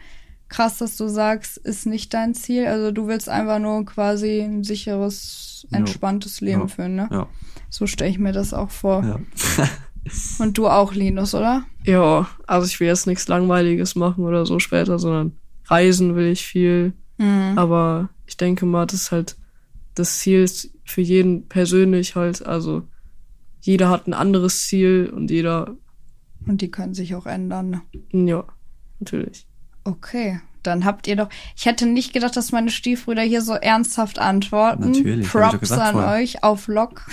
krass, 0.48 0.78
dass 0.78 0.96
du 0.96 1.10
sagst, 1.10 1.58
ist 1.58 1.86
nicht 1.86 2.13
dein 2.13 2.34
Ziel. 2.34 2.66
Also 2.68 2.92
du 2.92 3.08
willst 3.08 3.28
einfach 3.28 3.60
nur 3.60 3.84
quasi 3.86 4.40
ein 4.40 4.63
sicheres, 4.63 5.66
Ja. 5.70 5.80
entspanntes 5.80 6.40
Leben 6.40 6.62
Ja. 6.62 6.68
führen, 6.68 6.96
ne? 6.96 7.10
Ja. 7.12 7.28
So 7.70 7.88
stelle 7.88 8.10
ich 8.12 8.20
mir 8.20 8.32
das 8.32 8.54
auch 8.54 8.70
vor. 8.70 9.04
ja. 9.04 9.68
Und 10.40 10.58
du 10.58 10.70
auch, 10.70 10.94
Linus, 10.94 11.36
oder? 11.36 11.63
Ja, 11.84 12.30
also 12.48 12.66
ich 12.68 12.80
will 12.80 12.88
jetzt 12.88 13.08
nichts 13.08 13.28
Langweiliges 13.28 13.96
machen 13.96 14.24
oder 14.24 14.46
so 14.46 14.60
später, 14.60 14.98
sondern 15.00 15.34
reisen 15.67 16.15
will 16.15 16.27
ich 16.27 16.45
viel. 16.45 16.93
Mhm. 17.17 17.53
Aber 17.58 18.10
ich 18.25 18.38
denke 18.38 18.65
mal, 18.65 18.86
das 18.86 19.01
ist 19.01 19.12
halt 19.12 19.38
das 19.95 20.19
Ziel 20.19 20.43
ist 20.43 20.69
für 20.86 21.01
jeden 21.01 21.47
persönlich 21.47 22.15
halt. 22.15 22.45
Also 22.45 22.84
jeder 23.62 23.89
hat 23.89 24.08
ein 24.08 24.13
anderes 24.13 24.67
Ziel 24.67 25.12
und 25.13 25.32
jeder, 25.32 25.75
Und 26.45 26.62
die 26.62 26.69
können 26.71 26.93
sich 26.93 27.15
auch 27.15 27.25
ändern. 27.25 27.82
ne? 28.12 28.30
ja, 28.30 28.43
natürlich. 28.99 29.47
Okay, 29.84 30.39
dann 30.63 30.86
habt 30.86 31.08
ihr 31.08 31.15
doch. 31.15 31.30
Ich 31.56 31.65
hätte 31.65 31.86
nicht 31.88 32.13
gedacht, 32.13 32.36
dass 32.38 32.51
meine 32.51 32.69
Stiefbrüder 32.69 33.23
hier 33.23 33.41
so 33.41 33.53
ernsthaft 33.53 34.19
antworten. 34.19 34.91
Natürlich, 34.91 35.25
hab 35.25 35.25
ich 35.25 35.32
doch 35.32 35.49
Props 35.49 35.60
gesagt 35.62 35.82
an 35.82 35.93
vorher. 35.93 36.21
euch 36.21 36.43
auf 36.43 36.67
Lock. 36.67 37.06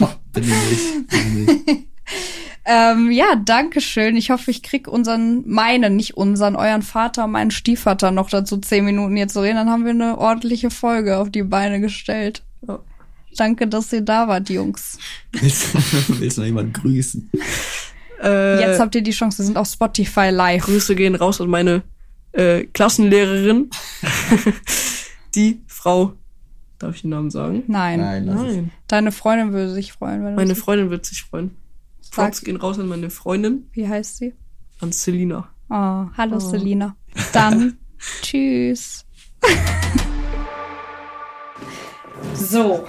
Bin 0.32 0.42
ich 0.42 0.48
nicht. 0.48 1.08
Bin 1.08 1.48
ich 1.48 1.66
nicht. 1.66 1.86
Ähm, 2.68 3.12
ja, 3.12 3.36
danke 3.36 3.80
schön. 3.80 4.16
Ich 4.16 4.30
hoffe, 4.30 4.50
ich 4.50 4.62
krieg 4.62 4.88
unseren, 4.88 5.48
meinen, 5.48 5.94
nicht 5.94 6.16
unseren, 6.16 6.56
euren 6.56 6.82
Vater 6.82 7.28
meinen 7.28 7.52
Stiefvater 7.52 8.10
noch 8.10 8.28
dazu 8.28 8.56
zehn 8.56 8.84
Minuten 8.84 9.16
hier 9.16 9.28
zu 9.28 9.40
reden. 9.40 9.54
Dann 9.54 9.70
haben 9.70 9.84
wir 9.84 9.92
eine 9.92 10.18
ordentliche 10.18 10.70
Folge 10.70 11.18
auf 11.18 11.30
die 11.30 11.44
Beine 11.44 11.80
gestellt. 11.80 12.42
Ja. 12.66 12.80
Danke, 13.36 13.68
dass 13.68 13.92
ihr 13.92 14.00
da 14.00 14.26
wart, 14.26 14.50
Jungs. 14.50 14.98
Willst, 15.32 15.74
willst 16.20 16.38
du 16.38 16.40
noch 16.40 16.46
jemanden 16.46 16.72
grüßen? 16.72 17.30
Äh, 18.20 18.60
Jetzt 18.60 18.80
habt 18.80 18.96
ihr 18.96 19.02
die 19.02 19.12
Chance. 19.12 19.38
Wir 19.38 19.44
sind 19.44 19.58
auf 19.58 19.68
Spotify 19.68 20.30
live. 20.30 20.64
Grüße 20.64 20.96
gehen 20.96 21.14
raus 21.14 21.40
an 21.40 21.48
meine 21.48 21.82
äh, 22.32 22.64
Klassenlehrerin. 22.64 23.70
Die 25.36 25.60
Frau, 25.66 26.14
darf 26.78 26.96
ich 26.96 27.02
den 27.02 27.10
Namen 27.10 27.30
sagen? 27.30 27.62
Nein. 27.66 28.00
es. 28.00 28.34
Nein. 28.34 28.70
Deine 28.88 29.12
Freundin 29.12 29.52
würde 29.52 29.70
sich 29.70 29.92
freuen, 29.92 30.24
wenn 30.24 30.30
du 30.30 30.36
Meine 30.36 30.54
Freundin 30.54 30.90
wird 30.90 31.04
sich 31.04 31.22
freuen. 31.22 31.50
Sag- 32.10 32.24
Props 32.26 32.40
gehen 32.42 32.56
raus 32.56 32.78
an 32.78 32.88
meine 32.88 33.10
Freundin, 33.10 33.68
Wie 33.72 33.88
heißt 33.88 34.16
sie? 34.18 34.34
an 34.80 34.92
Selina. 34.92 35.48
Oh, 35.70 36.06
hallo 36.16 36.36
Oh. 36.36 36.38
Selina. 36.40 36.96
Dann 37.32 37.78
tschüss. 38.22 39.04
So, 42.34 42.86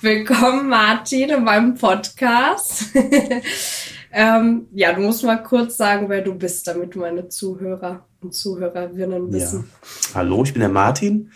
willkommen 0.00 0.68
Martin 0.68 1.30
in 1.30 1.44
meinem 1.44 1.74
Podcast. 1.74 2.86
ähm, 4.12 4.66
ja, 4.72 4.92
du 4.92 5.00
musst 5.02 5.24
mal 5.24 5.42
kurz 5.42 5.76
sagen, 5.76 6.08
wer 6.08 6.22
du 6.22 6.34
bist, 6.34 6.66
damit 6.66 6.94
meine 6.96 7.28
Zuhörer 7.28 8.06
und 8.20 8.34
Zuhörerinnen 8.34 9.26
Ja. 9.28 9.32
wissen. 9.32 9.70
Hallo, 10.14 10.42
ich 10.44 10.52
bin 10.52 10.60
der 10.60 10.68
Martin 10.68 11.30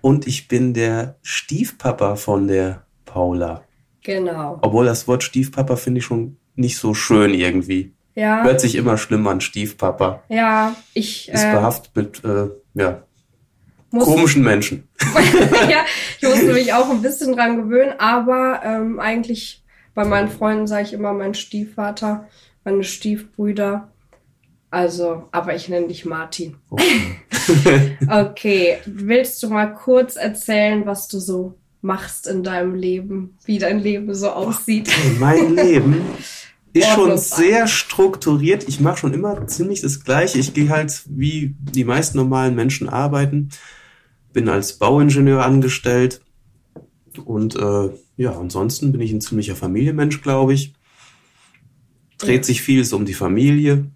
und 0.00 0.26
ich 0.26 0.48
bin 0.48 0.72
der 0.72 1.16
Stiefpapa 1.22 2.16
von 2.16 2.48
der 2.48 2.84
Paula. 3.04 3.62
Genau. 4.02 4.58
Obwohl 4.62 4.86
das 4.86 5.06
Wort 5.06 5.22
Stiefpapa 5.22 5.76
finde 5.76 5.98
ich 5.98 6.04
schon 6.06 6.37
nicht 6.58 6.78
so 6.78 6.94
schön 6.94 7.34
irgendwie. 7.34 7.92
Ja, 8.14 8.42
Hört 8.42 8.60
sich 8.60 8.74
immer 8.74 8.98
schlimm 8.98 9.26
an, 9.28 9.40
Stiefpapa. 9.40 10.22
ja, 10.28 10.74
ich 10.92 11.28
Ist 11.28 11.44
äh, 11.44 11.52
behaftet 11.52 11.94
mit 11.94 12.24
äh, 12.24 12.48
ja, 12.74 13.02
muss 13.90 14.04
komischen 14.04 14.42
Menschen. 14.42 14.88
ja, 15.70 15.84
ich 16.20 16.28
musste 16.28 16.52
mich 16.52 16.72
auch 16.72 16.90
ein 16.90 17.02
bisschen 17.02 17.34
dran 17.36 17.56
gewöhnen, 17.56 17.94
aber 17.98 18.60
ähm, 18.64 18.98
eigentlich 18.98 19.62
bei 19.94 20.04
meinen 20.04 20.28
Freunden 20.28 20.66
sage 20.66 20.84
ich 20.84 20.92
immer 20.92 21.12
mein 21.12 21.34
Stiefvater, 21.34 22.28
meine 22.64 22.84
Stiefbrüder. 22.84 23.90
Also, 24.70 25.28
aber 25.32 25.54
ich 25.54 25.68
nenne 25.68 25.88
dich 25.88 26.04
Martin. 26.04 26.56
Okay. 26.70 27.16
Okay, 28.10 28.78
willst 28.84 29.42
du 29.42 29.48
mal 29.48 29.72
kurz 29.72 30.16
erzählen, 30.16 30.84
was 30.84 31.08
du 31.08 31.18
so 31.18 31.54
machst 31.80 32.26
in 32.26 32.42
deinem 32.42 32.74
Leben, 32.74 33.38
wie 33.46 33.58
dein 33.58 33.78
Leben 33.78 34.14
so 34.14 34.28
aussieht? 34.28 34.90
mein 35.18 35.54
Leben 35.56 36.02
ist 36.78 36.88
schon 36.90 37.16
sehr 37.18 37.66
strukturiert. 37.66 38.68
Ich 38.68 38.80
mache 38.80 38.98
schon 38.98 39.14
immer 39.14 39.46
ziemlich 39.46 39.80
das 39.80 40.04
Gleiche. 40.04 40.38
Ich 40.38 40.54
gehe 40.54 40.68
halt 40.68 41.02
wie 41.08 41.54
die 41.58 41.84
meisten 41.84 42.18
normalen 42.18 42.54
Menschen 42.54 42.88
arbeiten. 42.88 43.50
Bin 44.32 44.48
als 44.48 44.74
Bauingenieur 44.78 45.44
angestellt. 45.44 46.20
Und 47.24 47.56
äh, 47.56 47.90
ja, 48.16 48.38
ansonsten 48.38 48.92
bin 48.92 49.00
ich 49.00 49.12
ein 49.12 49.20
ziemlicher 49.20 49.56
Familienmensch, 49.56 50.22
glaube 50.22 50.54
ich. 50.54 50.74
Dreht 52.18 52.38
Ja. 52.38 52.42
sich 52.44 52.62
vieles 52.62 52.92
um 52.92 53.04
die 53.04 53.14
Familie. 53.14 53.86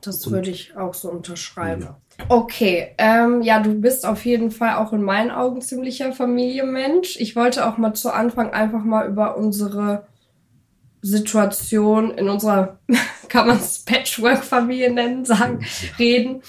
Das 0.00 0.30
würde 0.30 0.50
ich 0.50 0.76
auch 0.76 0.94
so 0.94 1.10
unterschreiben. 1.10 1.82
Ja. 1.82 2.00
Okay, 2.28 2.94
ähm, 2.98 3.42
ja, 3.42 3.60
du 3.60 3.74
bist 3.74 4.04
auf 4.04 4.24
jeden 4.24 4.50
Fall 4.50 4.76
auch 4.76 4.92
in 4.92 5.02
meinen 5.02 5.30
Augen 5.30 5.60
ziemlicher 5.60 6.12
Familienmensch. 6.12 7.16
Ich 7.20 7.36
wollte 7.36 7.66
auch 7.66 7.78
mal 7.78 7.94
zu 7.94 8.12
Anfang 8.12 8.50
einfach 8.50 8.82
mal 8.84 9.08
über 9.08 9.36
unsere 9.36 10.06
Situation 11.02 12.10
in 12.12 12.28
unserer, 12.28 12.78
kann 13.28 13.46
man 13.46 13.58
es 13.58 13.80
Patchwork-Familie 13.80 14.92
nennen, 14.92 15.24
sagen, 15.24 15.64
reden. 15.98 16.42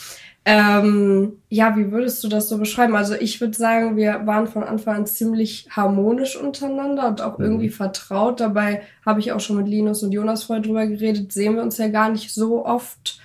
Ähm, 0.46 1.34
ja, 1.50 1.76
wie 1.78 1.92
würdest 1.92 2.24
du 2.24 2.28
das 2.28 2.50
so 2.50 2.58
beschreiben? 2.58 2.96
Also 2.96 3.14
ich 3.14 3.40
würde 3.40 3.56
sagen, 3.56 3.98
wir 3.98 4.22
waren 4.26 4.48
von 4.48 4.64
Anfang 4.64 4.96
an 4.96 5.06
ziemlich 5.06 5.68
harmonisch 5.70 6.36
untereinander 6.38 7.08
und 7.08 7.22
auch 7.22 7.38
Mhm. 7.38 7.46
irgendwie 7.46 7.70
vertraut. 7.70 8.40
Dabei 8.40 8.82
habe 9.06 9.20
ich 9.20 9.32
auch 9.32 9.42
schon 9.42 9.58
mit 9.58 9.68
Linus 9.68 10.02
und 10.02 10.12
Jonas 10.12 10.44
vorher 10.46 10.64
drüber 10.64 10.88
geredet. 10.88 11.32
Sehen 11.34 11.56
wir 11.56 11.62
uns 11.62 11.78
ja 11.78 11.90
gar 11.90 12.10
nicht 12.10 12.34
so 12.34 12.66
oft. 12.66 13.20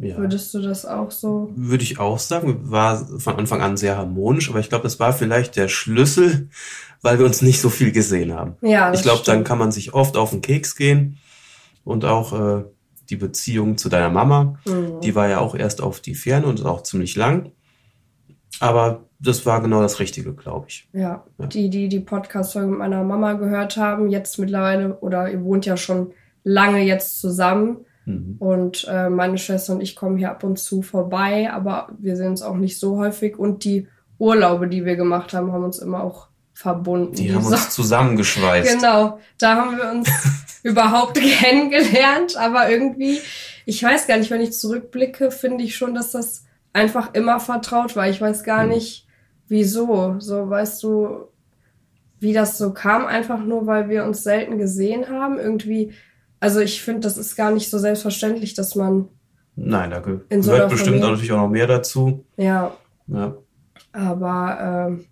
Ja. 0.00 0.16
Würdest 0.16 0.54
du 0.54 0.60
das 0.62 0.86
auch 0.86 1.10
so? 1.10 1.52
Würde 1.54 1.82
ich 1.82 1.98
auch 1.98 2.18
sagen, 2.20 2.70
war 2.70 3.04
von 3.18 3.36
Anfang 3.36 3.60
an 3.62 3.76
sehr 3.76 3.96
harmonisch, 3.96 4.48
aber 4.48 4.60
ich 4.60 4.68
glaube, 4.68 4.84
das 4.84 4.98
war 5.00 5.12
vielleicht 5.12 5.56
der 5.56 5.68
Schlüssel, 5.68 6.48
weil 7.02 7.18
wir 7.18 7.26
uns 7.26 7.42
nicht 7.42 7.60
so 7.60 7.68
viel 7.70 7.92
gesehen 7.92 8.32
haben. 8.34 8.56
Ja, 8.60 8.92
Ich 8.92 9.02
glaube, 9.02 9.22
dann 9.24 9.44
kann 9.44 9.58
man 9.58 9.70
sich 9.72 9.94
oft 9.94 10.16
auf 10.16 10.30
den 10.30 10.40
Keks 10.42 10.74
gehen 10.76 11.18
und 11.84 12.04
auch 12.04 12.32
äh, 12.58 12.64
die 13.10 13.16
Beziehung 13.16 13.78
zu 13.78 13.88
deiner 13.88 14.10
Mama, 14.10 14.58
Mhm. 14.66 15.00
die 15.02 15.14
war 15.14 15.28
ja 15.28 15.38
auch 15.40 15.54
erst 15.54 15.80
auf 15.80 16.00
die 16.00 16.14
Ferne 16.14 16.46
und 16.46 16.64
auch 16.66 16.82
ziemlich 16.82 17.16
lang. 17.16 17.52
Aber 18.60 19.04
das 19.20 19.46
war 19.46 19.60
genau 19.62 19.80
das 19.82 20.00
Richtige, 20.00 20.34
glaube 20.34 20.66
ich. 20.68 20.88
Ja, 20.92 21.24
Ja. 21.38 21.46
die, 21.46 21.70
die 21.70 21.88
die 21.88 22.00
Podcast-Folge 22.00 22.68
mit 22.68 22.78
meiner 22.78 23.04
Mama 23.04 23.34
gehört 23.34 23.76
haben, 23.76 24.08
jetzt 24.08 24.38
mittlerweile, 24.38 24.98
oder 25.00 25.30
ihr 25.30 25.42
wohnt 25.42 25.66
ja 25.66 25.76
schon 25.76 26.12
lange 26.44 26.82
jetzt 26.82 27.20
zusammen. 27.20 27.78
Mhm. 28.04 28.36
Und 28.38 28.86
äh, 28.90 29.10
meine 29.10 29.38
Schwester 29.38 29.74
und 29.74 29.80
ich 29.80 29.94
kommen 29.96 30.16
hier 30.18 30.30
ab 30.30 30.42
und 30.44 30.58
zu 30.58 30.82
vorbei, 30.82 31.50
aber 31.52 31.88
wir 31.98 32.16
sehen 32.16 32.28
uns 32.30 32.42
auch 32.42 32.56
nicht 32.56 32.78
so 32.78 32.96
häufig. 32.98 33.38
Und 33.38 33.64
die 33.64 33.86
Urlaube, 34.18 34.68
die 34.68 34.84
wir 34.84 34.96
gemacht 34.96 35.32
haben, 35.34 35.52
haben 35.52 35.64
uns 35.64 35.78
immer 35.78 36.02
auch 36.02 36.27
verbunden. 36.58 37.14
Die 37.14 37.32
haben 37.32 37.44
so- 37.44 37.50
uns 37.50 37.70
zusammengeschweißt. 37.70 38.74
Genau, 38.80 39.20
da 39.38 39.54
haben 39.54 39.76
wir 39.76 39.90
uns 39.92 40.08
überhaupt 40.64 41.14
kennengelernt, 41.20 42.36
aber 42.36 42.68
irgendwie, 42.68 43.20
ich 43.64 43.80
weiß 43.80 44.08
gar 44.08 44.16
nicht, 44.16 44.30
wenn 44.32 44.40
ich 44.40 44.52
zurückblicke, 44.54 45.30
finde 45.30 45.62
ich 45.62 45.76
schon, 45.76 45.94
dass 45.94 46.10
das 46.10 46.44
einfach 46.72 47.14
immer 47.14 47.38
vertraut 47.38 47.94
war. 47.94 48.08
Ich 48.08 48.20
weiß 48.20 48.42
gar 48.42 48.64
Mhm. 48.64 48.70
nicht, 48.70 49.06
wieso. 49.46 50.16
So, 50.18 50.50
weißt 50.50 50.82
du, 50.82 51.28
wie 52.18 52.32
das 52.32 52.58
so 52.58 52.72
kam, 52.72 53.06
einfach 53.06 53.38
nur, 53.38 53.66
weil 53.68 53.88
wir 53.88 54.04
uns 54.04 54.24
selten 54.24 54.58
gesehen 54.58 55.08
haben. 55.08 55.38
Irgendwie, 55.38 55.92
also 56.40 56.58
ich 56.58 56.82
finde, 56.82 57.00
das 57.02 57.16
ist 57.18 57.36
gar 57.36 57.52
nicht 57.52 57.70
so 57.70 57.78
selbstverständlich, 57.78 58.54
dass 58.54 58.74
man, 58.74 59.08
Nein, 59.54 59.90
da 59.90 60.02
so 60.02 60.02
gehört 60.28 60.48
einer 60.62 60.66
bestimmt 60.66 61.04
auch 61.04 61.10
natürlich 61.10 61.30
auch 61.30 61.36
noch 61.42 61.48
mehr 61.50 61.68
dazu. 61.68 62.24
ja, 62.36 62.72
Ja. 63.06 63.36
Aber 63.92 64.88
ähm, 64.90 65.04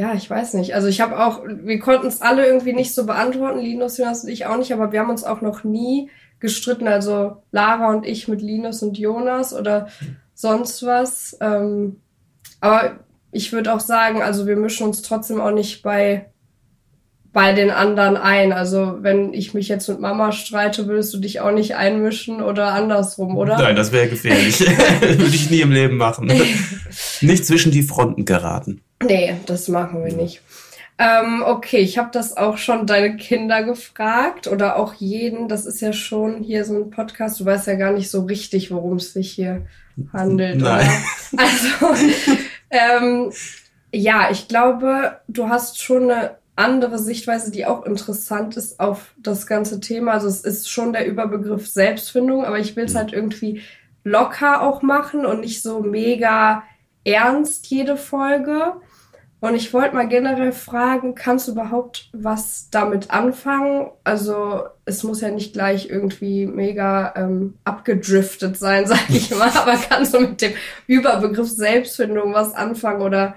ja, 0.00 0.14
ich 0.14 0.30
weiß 0.30 0.54
nicht. 0.54 0.74
Also 0.74 0.88
ich 0.88 1.02
habe 1.02 1.22
auch, 1.22 1.42
wir 1.46 1.78
konnten 1.78 2.06
es 2.06 2.22
alle 2.22 2.46
irgendwie 2.46 2.72
nicht 2.72 2.94
so 2.94 3.04
beantworten, 3.04 3.58
Linus, 3.58 3.98
Jonas 3.98 4.24
und 4.24 4.30
ich 4.30 4.46
auch 4.46 4.56
nicht, 4.56 4.72
aber 4.72 4.92
wir 4.92 5.00
haben 5.00 5.10
uns 5.10 5.24
auch 5.24 5.42
noch 5.42 5.62
nie 5.62 6.08
gestritten. 6.38 6.88
Also 6.88 7.42
Lara 7.52 7.90
und 7.90 8.06
ich 8.06 8.26
mit 8.26 8.40
Linus 8.40 8.82
und 8.82 8.96
Jonas 8.96 9.52
oder 9.52 9.88
sonst 10.32 10.86
was. 10.86 11.36
Ähm, 11.42 12.00
aber 12.62 13.00
ich 13.30 13.52
würde 13.52 13.74
auch 13.74 13.80
sagen, 13.80 14.22
also 14.22 14.46
wir 14.46 14.56
mischen 14.56 14.86
uns 14.86 15.02
trotzdem 15.02 15.38
auch 15.38 15.52
nicht 15.52 15.82
bei 15.82 16.30
bei 17.34 17.52
den 17.52 17.70
anderen 17.70 18.16
ein. 18.16 18.54
Also 18.54 18.96
wenn 19.02 19.34
ich 19.34 19.52
mich 19.52 19.68
jetzt 19.68 19.86
mit 19.88 20.00
Mama 20.00 20.32
streite, 20.32 20.86
würdest 20.86 21.12
du 21.12 21.18
dich 21.18 21.40
auch 21.40 21.52
nicht 21.52 21.76
einmischen 21.76 22.42
oder 22.42 22.72
andersrum, 22.72 23.36
oder? 23.36 23.58
Nein, 23.58 23.76
das 23.76 23.92
wäre 23.92 24.08
gefährlich. 24.08 24.60
Würde 25.00 25.26
ich 25.26 25.50
nie 25.50 25.60
im 25.60 25.72
Leben 25.72 25.98
machen. 25.98 26.32
Nicht 27.20 27.44
zwischen 27.46 27.70
die 27.70 27.82
Fronten 27.82 28.24
geraten. 28.24 28.80
Nee, 29.02 29.36
das 29.46 29.68
machen 29.68 30.04
wir 30.04 30.12
nicht. 30.12 30.42
Ähm, 30.98 31.42
okay, 31.46 31.78
ich 31.78 31.96
habe 31.96 32.10
das 32.12 32.36
auch 32.36 32.58
schon 32.58 32.86
deine 32.86 33.16
Kinder 33.16 33.62
gefragt 33.62 34.46
oder 34.46 34.76
auch 34.76 34.92
jeden. 34.94 35.48
Das 35.48 35.64
ist 35.64 35.80
ja 35.80 35.94
schon 35.94 36.42
hier 36.42 36.66
so 36.66 36.76
ein 36.76 36.90
Podcast. 36.90 37.40
Du 37.40 37.46
weißt 37.46 37.68
ja 37.68 37.76
gar 37.76 37.92
nicht 37.92 38.10
so 38.10 38.24
richtig, 38.24 38.70
worum 38.70 38.96
es 38.96 39.14
sich 39.14 39.32
hier 39.32 39.66
handelt. 40.12 40.60
Nein. 40.60 40.86
Oder? 40.86 40.90
Also, 41.36 42.04
ähm, 42.70 43.32
ja, 43.92 44.30
ich 44.30 44.48
glaube, 44.48 45.20
du 45.28 45.48
hast 45.48 45.80
schon 45.80 46.10
eine 46.10 46.36
andere 46.56 46.98
Sichtweise, 46.98 47.50
die 47.50 47.64
auch 47.64 47.86
interessant 47.86 48.56
ist 48.56 48.80
auf 48.80 49.14
das 49.16 49.46
ganze 49.46 49.80
Thema. 49.80 50.12
Also 50.12 50.28
es 50.28 50.42
ist 50.42 50.68
schon 50.68 50.92
der 50.92 51.06
Überbegriff 51.06 51.66
Selbstfindung, 51.66 52.44
aber 52.44 52.58
ich 52.58 52.76
will 52.76 52.84
es 52.84 52.94
halt 52.94 53.12
irgendwie 53.12 53.62
locker 54.04 54.62
auch 54.62 54.82
machen 54.82 55.24
und 55.24 55.40
nicht 55.40 55.62
so 55.62 55.80
mega 55.80 56.64
ernst 57.04 57.68
jede 57.68 57.96
Folge. 57.96 58.74
Und 59.40 59.54
ich 59.54 59.72
wollte 59.72 59.94
mal 59.94 60.06
generell 60.06 60.52
fragen, 60.52 61.14
kannst 61.14 61.48
du 61.48 61.52
überhaupt 61.52 62.10
was 62.12 62.68
damit 62.70 63.10
anfangen? 63.10 63.86
Also 64.04 64.64
es 64.84 65.02
muss 65.02 65.22
ja 65.22 65.30
nicht 65.30 65.54
gleich 65.54 65.88
irgendwie 65.88 66.46
mega 66.46 67.14
ähm, 67.16 67.54
abgedriftet 67.64 68.58
sein, 68.58 68.86
sag 68.86 69.08
ich 69.08 69.30
mal, 69.30 69.50
aber 69.54 69.76
kannst 69.76 70.12
du 70.12 70.20
mit 70.20 70.42
dem 70.42 70.52
Überbegriff 70.86 71.48
Selbstfindung 71.48 72.34
was 72.34 72.54
anfangen 72.54 73.00
oder 73.00 73.34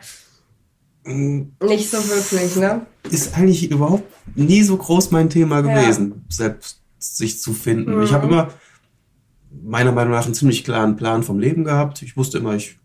nicht 1.05 1.89
so 1.89 1.97
wirklich, 2.07 2.55
ne? 2.55 2.85
Ist 3.09 3.35
eigentlich 3.37 3.69
überhaupt 3.69 4.05
nie 4.35 4.63
so 4.63 4.77
groß 4.77 5.11
mein 5.11 5.29
Thema 5.29 5.57
Ja. 5.57 5.61
gewesen, 5.61 6.25
selbst 6.29 6.81
sich 6.97 7.41
zu 7.41 7.51
finden. 7.53 7.95
Mhm. 7.97 8.03
Ich 8.03 8.13
habe 8.13 8.27
immer 8.27 8.49
meiner 9.63 9.91
Meinung 9.91 10.13
nach 10.13 10.25
einen 10.25 10.33
ziemlich 10.33 10.63
klaren 10.63 10.95
Plan 10.95 11.23
vom 11.23 11.39
Leben 11.39 11.65
gehabt. 11.65 12.01
Ich 12.01 12.15
wusste 12.15 12.37
immer, 12.37 12.55
ich 12.55 12.77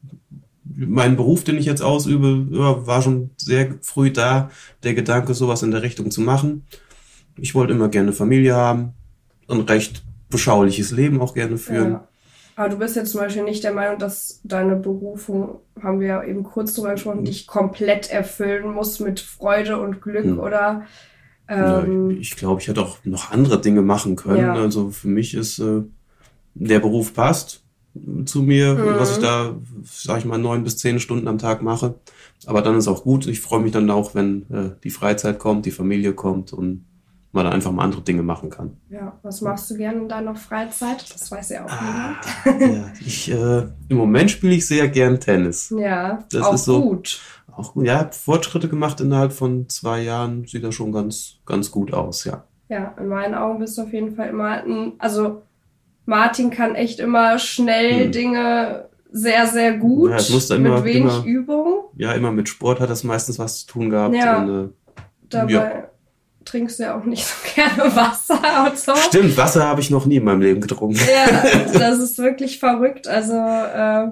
mein 0.87 1.17
Beruf, 1.17 1.43
den 1.43 1.57
ich 1.57 1.67
jetzt 1.67 1.83
ausübe, 1.83 2.47
ja, 2.51 2.87
war 2.87 3.03
schon 3.03 3.31
sehr 3.37 3.75
früh 3.83 4.11
da, 4.13 4.51
der 4.85 4.95
Gedanke, 4.95 5.35
sowas 5.35 5.63
in 5.63 5.73
der 5.73 5.83
Richtung 5.83 6.11
zu 6.11 6.21
machen. 6.21 6.65
Ich 7.37 7.55
wollte 7.55 7.73
immer 7.73 7.89
gerne 7.89 8.13
Familie 8.13 8.55
haben, 8.55 8.93
ein 9.49 9.61
recht 9.61 10.05
beschauliches 10.31 10.93
Leben 10.93 11.21
auch 11.21 11.35
gerne 11.35 11.59
führen. 11.59 11.93
Ja. 11.93 12.09
Aber 12.55 12.69
du 12.69 12.79
bist 12.79 12.97
jetzt 12.97 13.13
zum 13.13 13.21
Beispiel 13.21 13.45
nicht 13.45 13.63
der 13.65 13.73
Meinung, 13.73 13.99
dass 13.99 14.41
deine 14.45 14.77
Berufung, 14.77 15.61
haben 15.81 16.01
wir 16.01 16.07
ja 16.09 16.25
eben 16.25 16.43
kurz 16.43 16.75
drüber 16.75 16.93
gesprochen, 16.93 17.25
dich 17.25 17.47
komplett 17.47 18.11
erfüllen 18.11 18.73
muss 18.73 19.01
mit 19.01 19.21
Freude 19.21 19.81
und 19.81 20.01
Glück 20.01 20.25
Hm. 20.25 20.41
oder 20.41 20.83
Ja, 21.49 21.83
ähm, 21.83 22.11
ich 22.11 22.33
ich 22.33 22.37
glaube, 22.37 22.61
ich 22.61 22.69
hätte 22.69 22.83
auch 22.83 22.99
noch 23.05 23.31
andere 23.31 23.61
Dinge 23.61 23.83
machen 23.83 24.17
können. 24.17 24.41
Ja. 24.41 24.55
Also 24.55 24.91
für 24.91 25.09
mich 25.09 25.35
ist 25.35 25.59
äh, 25.61 25.83
der 26.55 26.81
Beruf 26.81 27.15
passt 27.15 27.65
zu 28.25 28.43
mir, 28.43 28.75
Mhm. 28.75 28.99
was 28.99 29.13
ich 29.17 29.23
da, 29.23 29.55
sag 29.85 30.19
ich 30.19 30.25
mal, 30.25 30.39
neun 30.39 30.65
bis 30.65 30.77
zehn 30.79 31.01
Stunden 31.01 31.29
am 31.29 31.39
Tag 31.39 31.63
mache. 31.63 31.95
Aber 32.47 32.63
dann 32.63 32.77
ist 32.77 32.89
auch 32.89 33.03
gut. 33.03 33.27
Ich 33.27 33.41
freue 33.41 33.61
mich 33.61 33.73
dann 33.73 33.91
auch, 33.91 34.15
wenn 34.15 34.43
äh, 34.51 34.71
die 34.85 34.91
Freizeit 34.91 35.39
kommt, 35.39 35.67
die 35.67 35.71
Familie 35.71 36.13
kommt 36.15 36.53
und 36.53 36.85
man 37.33 37.45
dann 37.45 37.53
einfach 37.53 37.73
mal 37.73 37.85
andere 37.85 38.01
Dinge 38.03 38.23
machen 38.23 38.49
kann. 38.49 38.77
ja, 38.89 39.13
was 39.23 39.43
machst 39.43 39.71
du 39.71 39.77
gerne 39.77 39.99
in 40.01 40.09
deiner 40.09 40.35
Freizeit? 40.35 41.05
Das 41.13 41.31
weiß 41.31 41.51
ja 41.51 41.65
auch 41.67 41.71
Ah, 41.71 42.17
ja, 42.59 42.91
ich, 43.05 43.31
äh, 43.31 43.65
Im 43.89 43.97
Moment 43.99 44.31
spiele 44.31 44.55
ich 44.55 44.67
sehr 44.67 44.89
gern 44.89 45.21
Tennis. 45.21 45.71
niemand. 45.71 45.87
Ja, 45.91 46.25
das 46.33 46.43
auch 46.43 46.55
ist 46.55 46.65
so- 46.65 46.81
gut. 46.83 47.21
Auch 47.55 47.75
gut. 47.75 47.87
Ja, 47.87 48.09
Fortschritte 48.13 48.69
gemacht 48.69 49.01
innerhalb 49.01 49.33
von 49.33 49.69
zwei 49.69 50.01
Jahren. 50.03 50.47
Sieht 50.47 50.63
das 50.65 50.75
schon 50.77 50.93
ganz, 50.93 51.39
ganz 51.45 51.71
gut 51.73 51.93
aus, 51.93 52.25
ja. 52.25 52.45
Ja, 52.69 52.95
in 52.99 53.09
meinen 53.09 53.35
Augen 53.35 53.59
bist 53.59 53.77
du 53.77 53.83
auf 53.83 53.93
jeden 53.93 54.15
Fall 54.15 54.29
immer 54.29 54.63
ein, 54.63 54.93
also 54.99 55.43
Martin 56.09 56.49
kann 56.51 56.75
echt 56.75 57.01
immer 57.01 57.39
schnell 57.39 58.05
Hm. 58.07 58.13
Dinge 58.13 58.89
sehr, 59.11 59.47
sehr 59.47 59.75
gut, 59.77 60.11
Ja, 60.11 60.17
es 60.17 60.31
musste 60.31 60.55
immer- 60.57 60.77
mit 60.77 60.85
wenig 60.85 61.03
immer- 61.15 61.25
Übung. 61.25 61.85
Ja, 61.97 62.13
immer 62.13 62.33
mit 62.33 62.49
Sport 62.49 62.81
hat 62.81 62.89
das 62.91 63.05
meistens 63.05 63.39
was 63.39 63.61
zu 63.61 63.67
tun 63.67 63.91
gehabt. 63.91 64.15
Ja. 64.15 64.39
Und, 64.43 64.65
äh, 64.65 64.69
Dabei 65.31 65.53
Ja. 65.53 65.71
trinkst 66.47 66.79
du 66.79 66.85
ja 66.85 66.99
auch 66.99 67.05
nicht 67.05 67.27
so 67.27 67.35
gerne 67.55 67.95
Wasser 67.95 68.41
und 68.67 68.79
so. 68.79 68.95
Stimmt, 68.97 69.37
Wasser 69.37 69.67
habe 69.67 69.83
ich 69.83 69.91
noch 69.91 70.07
nie 70.07 70.17
in 70.17 70.25
meinem 70.25 70.41
Leben 70.41 70.63
getrunken. 70.63 70.97
Ja, 70.99 71.43
das 71.79 71.99
ist 71.99 72.17
wirklich 72.19 72.59
verrückt, 72.59 73.07
also 73.07 73.35
äh, 73.35 74.09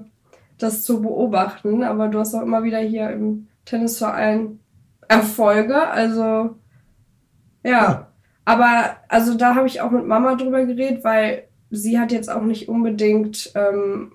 das 0.59 0.85
zu 0.85 1.01
beobachten. 1.01 1.83
Aber 1.83 2.09
du 2.09 2.19
hast 2.19 2.35
auch 2.35 2.43
immer 2.43 2.63
wieder 2.63 2.79
hier 2.81 3.09
im 3.11 3.49
Tennisverein 3.65 4.61
Erfolge, 5.09 5.89
also 5.89 6.23
ja. 7.63 7.71
Ja. 7.71 8.07
Aber 8.45 8.97
also 9.09 9.35
da 9.35 9.55
habe 9.55 9.67
ich 9.67 9.81
auch 9.81 9.91
mit 9.91 10.07
Mama 10.07 10.35
drüber 10.35 10.65
geredet, 10.67 11.03
weil 11.03 11.45
sie 11.77 11.99
hat 11.99 12.13
jetzt 12.13 12.31
auch 12.31 12.43
nicht 12.43 12.69
unbedingt 12.69 13.53
ähm, 13.55 14.13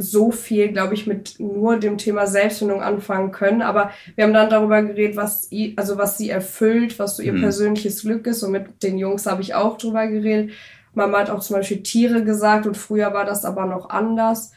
so 0.00 0.30
viel, 0.30 0.68
glaube 0.72 0.94
ich, 0.94 1.06
mit 1.08 1.40
nur 1.40 1.76
dem 1.78 1.98
Thema 1.98 2.26
Selbstfindung 2.28 2.82
anfangen 2.82 3.32
können. 3.32 3.62
Aber 3.62 3.90
wir 4.14 4.24
haben 4.24 4.32
dann 4.32 4.48
darüber 4.50 4.80
geredet, 4.82 5.16
was, 5.16 5.50
i- 5.50 5.74
also 5.76 5.98
was 5.98 6.16
sie 6.16 6.30
erfüllt, 6.30 6.98
was 7.00 7.16
so 7.16 7.22
ihr 7.22 7.32
Hm. 7.32 7.40
persönliches 7.40 8.02
Glück 8.02 8.26
ist. 8.28 8.42
Und 8.44 8.52
mit 8.52 8.82
den 8.84 8.96
Jungs 8.98 9.26
habe 9.26 9.42
ich 9.42 9.54
auch 9.54 9.76
drüber 9.76 10.06
geredet. 10.06 10.52
Mama 10.94 11.18
hat 11.18 11.30
auch 11.30 11.40
zum 11.40 11.56
Beispiel 11.56 11.82
Tiere 11.82 12.22
gesagt 12.22 12.66
und 12.66 12.76
früher 12.76 13.12
war 13.12 13.24
das 13.24 13.44
aber 13.44 13.66
noch 13.66 13.90
anders. 13.90 14.52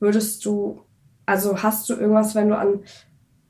Würdest 0.00 0.44
du, 0.46 0.80
also 1.26 1.62
hast 1.62 1.88
du 1.90 1.94
irgendwas, 1.94 2.34
wenn 2.34 2.48
du 2.48 2.56
an 2.56 2.80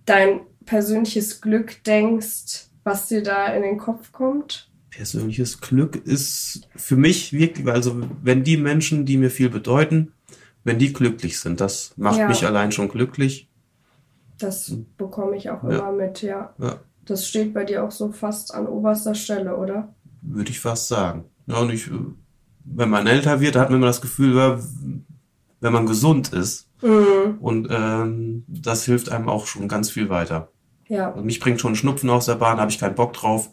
dein 0.04 0.40
persönliches 0.64 1.40
Glück 1.40 1.82
denkst, 1.84 2.66
was 2.84 3.06
dir 3.08 3.22
da 3.22 3.46
in 3.48 3.62
den 3.62 3.78
Kopf 3.78 4.10
kommt? 4.12 4.72
Persönliches 4.96 5.60
Glück 5.60 5.96
ist 5.96 6.68
für 6.74 6.96
mich 6.96 7.32
wirklich, 7.34 7.66
also 7.68 8.00
wenn 8.22 8.44
die 8.44 8.56
Menschen, 8.56 9.04
die 9.04 9.18
mir 9.18 9.30
viel 9.30 9.50
bedeuten, 9.50 10.12
wenn 10.64 10.78
die 10.78 10.92
glücklich 10.92 11.38
sind, 11.38 11.60
das 11.60 11.92
macht 11.96 12.18
Ja. 12.18 12.28
mich 12.28 12.46
allein 12.46 12.72
schon 12.72 12.88
glücklich. 12.88 13.48
Das 14.38 14.74
bekomme 14.96 15.36
ich 15.36 15.50
auch 15.50 15.62
Ja. 15.64 15.70
immer 15.78 15.92
mit, 15.92 16.22
ja. 16.22 16.54
Ja, 16.58 16.80
Das 17.04 17.28
steht 17.28 17.52
bei 17.54 17.64
dir 17.64 17.84
auch 17.84 17.90
so 17.90 18.10
fast 18.10 18.54
an 18.54 18.66
oberster 18.66 19.14
Stelle, 19.14 19.56
oder? 19.56 19.94
würde 20.22 20.50
ich 20.50 20.58
fast 20.58 20.88
sagen. 20.88 21.24
Ja, 21.46 21.58
und 21.58 21.70
ich, 21.70 21.86
äh, 21.88 21.92
wenn 22.64 22.88
man 22.90 23.06
älter 23.06 23.40
wird, 23.40 23.54
hat 23.54 23.68
man 23.70 23.78
immer 23.78 23.86
das 23.86 24.00
Gefühl, 24.00 24.34
wenn 25.60 25.72
man 25.72 25.86
gesund 25.86 26.32
ist. 26.32 26.68
Mhm. 26.82 27.38
Und 27.38 27.68
ähm, 27.70 28.44
das 28.48 28.84
hilft 28.86 29.10
einem 29.12 29.28
auch 29.28 29.46
schon 29.46 29.68
ganz 29.68 29.88
viel 29.90 30.08
weiter. 30.08 30.50
Ja. 30.88 31.12
Also 31.12 31.22
mich 31.22 31.38
bringt 31.38 31.60
schon 31.60 31.76
Schnupfen 31.76 32.10
aus 32.10 32.26
der 32.26 32.34
Bahn, 32.34 32.58
habe 32.58 32.70
ich 32.72 32.78
keinen 32.80 32.96
Bock 32.96 33.12
drauf. 33.12 33.50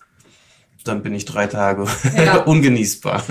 Dann 0.84 1.04
bin 1.04 1.14
ich 1.14 1.26
drei 1.26 1.48
Tage 1.48 1.86
Ja. 2.16 2.38
ungenießbar. 2.46 3.24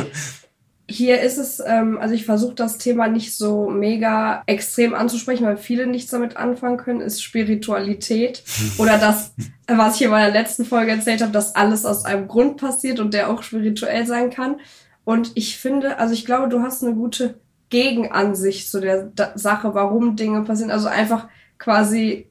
Hier 0.88 1.23
ist 1.23 1.38
es, 1.38 1.62
ähm, 1.65 1.97
also 2.01 2.15
ich 2.15 2.27
versuche 2.27 2.55
das 2.55 2.77
Thema 2.77 3.09
nicht 3.09 3.35
so 3.37 3.71
mega 3.71 4.43
extrem 4.47 4.95
anzusprechen, 4.95 5.47
weil 5.47 5.57
viele 5.57 5.87
nichts 5.87 6.11
damit 6.11 6.37
anfangen 6.37 6.77
können, 6.77 7.01
ist 7.01 7.23
Spiritualität. 7.23 8.43
Oder 8.79 8.99
das, 8.99 9.33
was 9.69 9.97
ich 9.97 10.03
in 10.03 10.11
meiner 10.11 10.33
letzten 10.33 10.65
Folge 10.65 10.91
erzählt 10.91 11.23
habe, 11.23 11.33
dass 11.33 11.55
alles 11.55 11.87
aus 11.87 12.05
einem 12.05 12.29
Grund 12.29 12.59
passiert 12.59 13.01
und 13.01 13.15
der 13.15 13.31
auch 13.31 13.43
spirituell 13.43 14.07
sein 14.07 14.31
kann. 14.31 14.57
Und 15.05 15.33
ich 15.35 15.57
finde, 15.57 15.99
also 15.99 16.15
ich 16.15 16.27
glaube, 16.27 16.49
du 16.49 16.61
hast 16.61 16.83
eine 16.85 16.95
gute 16.95 17.41
Gegenansicht 17.71 18.71
zu 18.71 18.81
der 18.81 19.12
Sache, 19.35 19.75
warum 19.75 20.15
Dinge 20.17 20.43
passieren. 20.43 20.71
Also 20.71 20.88
einfach 20.88 21.29
quasi 21.59 22.29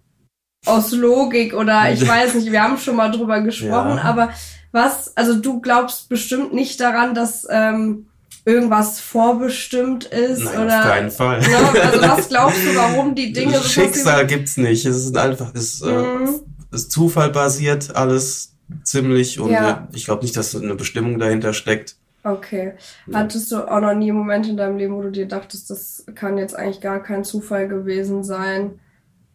aus 0.68 0.92
Logik 0.92 1.56
oder 1.56 1.92
ich 1.94 2.08
weiß 2.08 2.36
nicht, 2.36 2.52
wir 2.52 2.62
haben 2.62 2.78
schon 2.78 2.96
mal 2.96 3.10
drüber 3.10 3.42
gesprochen, 3.42 3.98
Ja. 3.98 4.04
aber 4.04 4.30
was, 4.72 5.16
also 5.18 5.36
du 5.40 5.62
glaubst 5.62 6.10
bestimmt 6.10 6.54
nicht 6.54 6.80
daran, 6.80 7.14
dass 7.14 7.46
ähm, 7.50 8.08
irgendwas 8.46 9.00
vorbestimmt 9.00 10.06
ist 10.06 10.44
Nein, 10.46 10.60
oder 10.66 10.80
auf 10.80 10.86
keinen 10.86 11.12
Fall. 11.12 11.42
Ne? 11.42 11.82
Also 11.82 12.02
was 12.02 12.30
glaubst 12.30 12.66
du, 12.66 12.76
warum 12.76 13.14
die 13.16 13.34
Dinge 13.34 13.58
so 13.58 13.64
Schicksal 13.64 14.26
gibt's 14.28 14.58
nicht. 14.58 14.86
Es 14.86 15.06
ist 15.06 15.18
einfach, 15.18 15.54
es 15.54 15.76
ist, 15.76 15.82
äh, 15.82 15.92
Mhm. 15.92 16.40
ist 16.72 16.92
Zufall 16.92 17.30
basiert, 17.32 17.96
alles 17.96 18.56
ziemlich. 18.84 19.40
Und 19.40 19.52
Ja. 19.52 19.88
äh, 19.92 19.96
ich 19.96 20.06
glaube 20.06 20.24
nicht, 20.24 20.36
dass 20.38 20.56
eine 20.56 20.76
Bestimmung 20.76 21.20
dahinter 21.20 21.54
steckt. 21.54 21.98
Okay. 22.24 22.74
Hattest 23.12 23.52
du 23.52 23.68
auch 23.68 23.80
noch 23.82 23.96
nie 23.96 24.10
einen 24.12 24.18
Moment 24.20 24.48
in 24.48 24.56
deinem 24.56 24.78
Leben, 24.78 24.94
wo 24.96 25.02
du 25.02 25.10
dir 25.12 25.28
dachtest, 25.28 25.70
das 25.72 26.06
kann 26.14 26.38
jetzt 26.38 26.56
eigentlich 26.56 26.80
gar 26.80 27.02
kein 27.02 27.24
Zufall 27.24 27.68
gewesen 27.68 28.24
sein? 28.24 28.80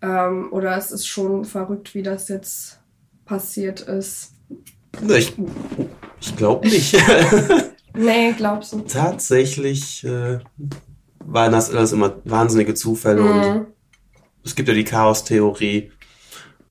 Ähm, 0.02 0.52
oder 0.52 0.76
es 0.76 0.92
ist 0.92 1.06
schon 1.06 1.44
verrückt, 1.44 1.94
wie 1.94 2.02
das 2.02 2.28
jetzt 2.28 2.78
passiert 3.24 3.80
ist? 3.80 4.35
Ich, 5.16 5.32
ich 6.20 6.36
glaube 6.36 6.66
nicht. 6.68 6.96
Nee, 7.98 8.34
glaubst 8.36 8.74
du? 8.74 8.80
Tatsächlich 8.82 10.04
äh, 10.04 10.40
waren 11.20 11.52
das 11.52 11.70
alles 11.70 11.92
immer 11.92 12.16
wahnsinnige 12.26 12.74
Zufälle. 12.74 13.22
Und 13.22 13.40
Mhm. 13.40 13.66
es 14.44 14.54
gibt 14.54 14.68
ja 14.68 14.74
die 14.74 14.84
Chaos-Theorie. 14.84 15.90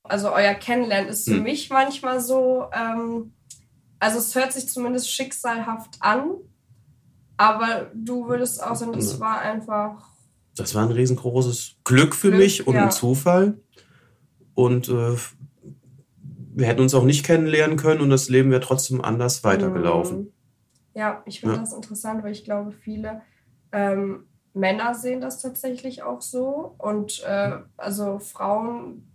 Also 0.04 0.32
euer 0.32 0.54
Kennenlernen 0.54 1.10
ist 1.10 1.26
für 1.28 1.38
Hm. 1.38 1.42
mich 1.44 1.72
manchmal 1.72 2.22
so, 2.22 2.66
ähm, 2.72 3.34
also 4.00 4.20
es 4.20 4.36
hört 4.36 4.54
sich 4.54 4.70
zumindest 4.70 5.10
schicksalhaft 5.12 5.96
an, 6.00 6.30
aber 7.38 7.90
du 7.96 8.28
würdest 8.28 8.62
auch 8.64 8.76
sagen, 8.76 8.94
es 8.96 9.14
Ja. 9.14 9.20
war 9.22 9.42
einfach 9.42 10.08
Das 10.56 10.76
war 10.76 10.84
ein 10.84 10.92
riesengroßes 10.92 11.78
Glück 11.84 12.14
für 12.14 12.28
Glück, 12.30 12.40
mich 12.40 12.68
und 12.68 12.76
ja. 12.76 12.84
ein 12.84 12.92
Zufall. 12.92 13.58
Und 14.54 14.90
äh, 14.90 15.16
wir 16.56 16.68
hätten 16.68 16.82
uns 16.82 16.94
auch 16.94 17.04
nicht 17.04 17.26
kennenlernen 17.26 17.76
können 17.78 18.02
und 18.02 18.10
das 18.10 18.30
Leben 18.30 18.50
wäre 18.50 18.62
trotzdem 18.62 19.02
anders 19.02 19.44
weitergelaufen. 19.44 20.18
Mhm. 20.20 20.34
Ja, 20.94 21.22
ich 21.26 21.42
finde 21.42 21.56
Ja. 21.56 21.62
das 21.62 21.74
interessant, 21.74 22.24
weil 22.24 22.32
ich 22.32 22.46
glaube, 22.46 22.72
viele 22.72 23.22
ähm, 23.74 24.28
Männer 24.54 24.96
sehen 24.96 25.20
das 25.20 25.42
tatsächlich 25.42 26.04
auch 26.04 26.22
so. 26.22 26.76
Und 26.78 27.22
äh, 27.28 27.58
also 27.76 28.20
Frauen 28.20 29.12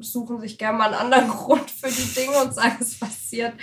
suchen 0.00 0.40
sich 0.40 0.58
gerne 0.58 0.78
mal 0.78 0.86
einen 0.92 1.12
anderen 1.12 1.28
Grund 1.38 1.70
für 1.70 1.88
die 1.88 2.14
Dinge 2.20 2.42
und 2.44 2.52
sagen, 2.52 2.76
es 2.80 2.98
passiert 2.98 3.54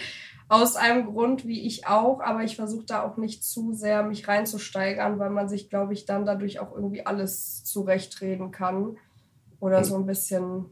aus 0.48 0.78
einem 0.78 1.06
Grund, 1.08 1.46
wie 1.46 1.68
ich 1.68 1.88
auch. 1.88 2.22
Aber 2.22 2.44
ich 2.44 2.56
versuche 2.56 2.86
da 2.86 3.04
auch 3.04 3.18
nicht 3.18 3.44
zu 3.44 3.74
sehr 3.74 4.04
mich 4.04 4.30
reinzusteigern, 4.30 5.20
weil 5.20 5.30
man 5.30 5.50
sich, 5.50 5.70
glaube 5.70 5.92
ich, 5.92 6.06
dann 6.06 6.26
dadurch 6.26 6.62
auch 6.62 6.74
irgendwie 6.74 7.06
alles 7.06 7.66
zurechtreden 7.66 8.52
kann. 8.52 8.96
Oder 9.60 9.84
so 9.84 9.98
ein 9.98 10.06
bisschen, 10.06 10.68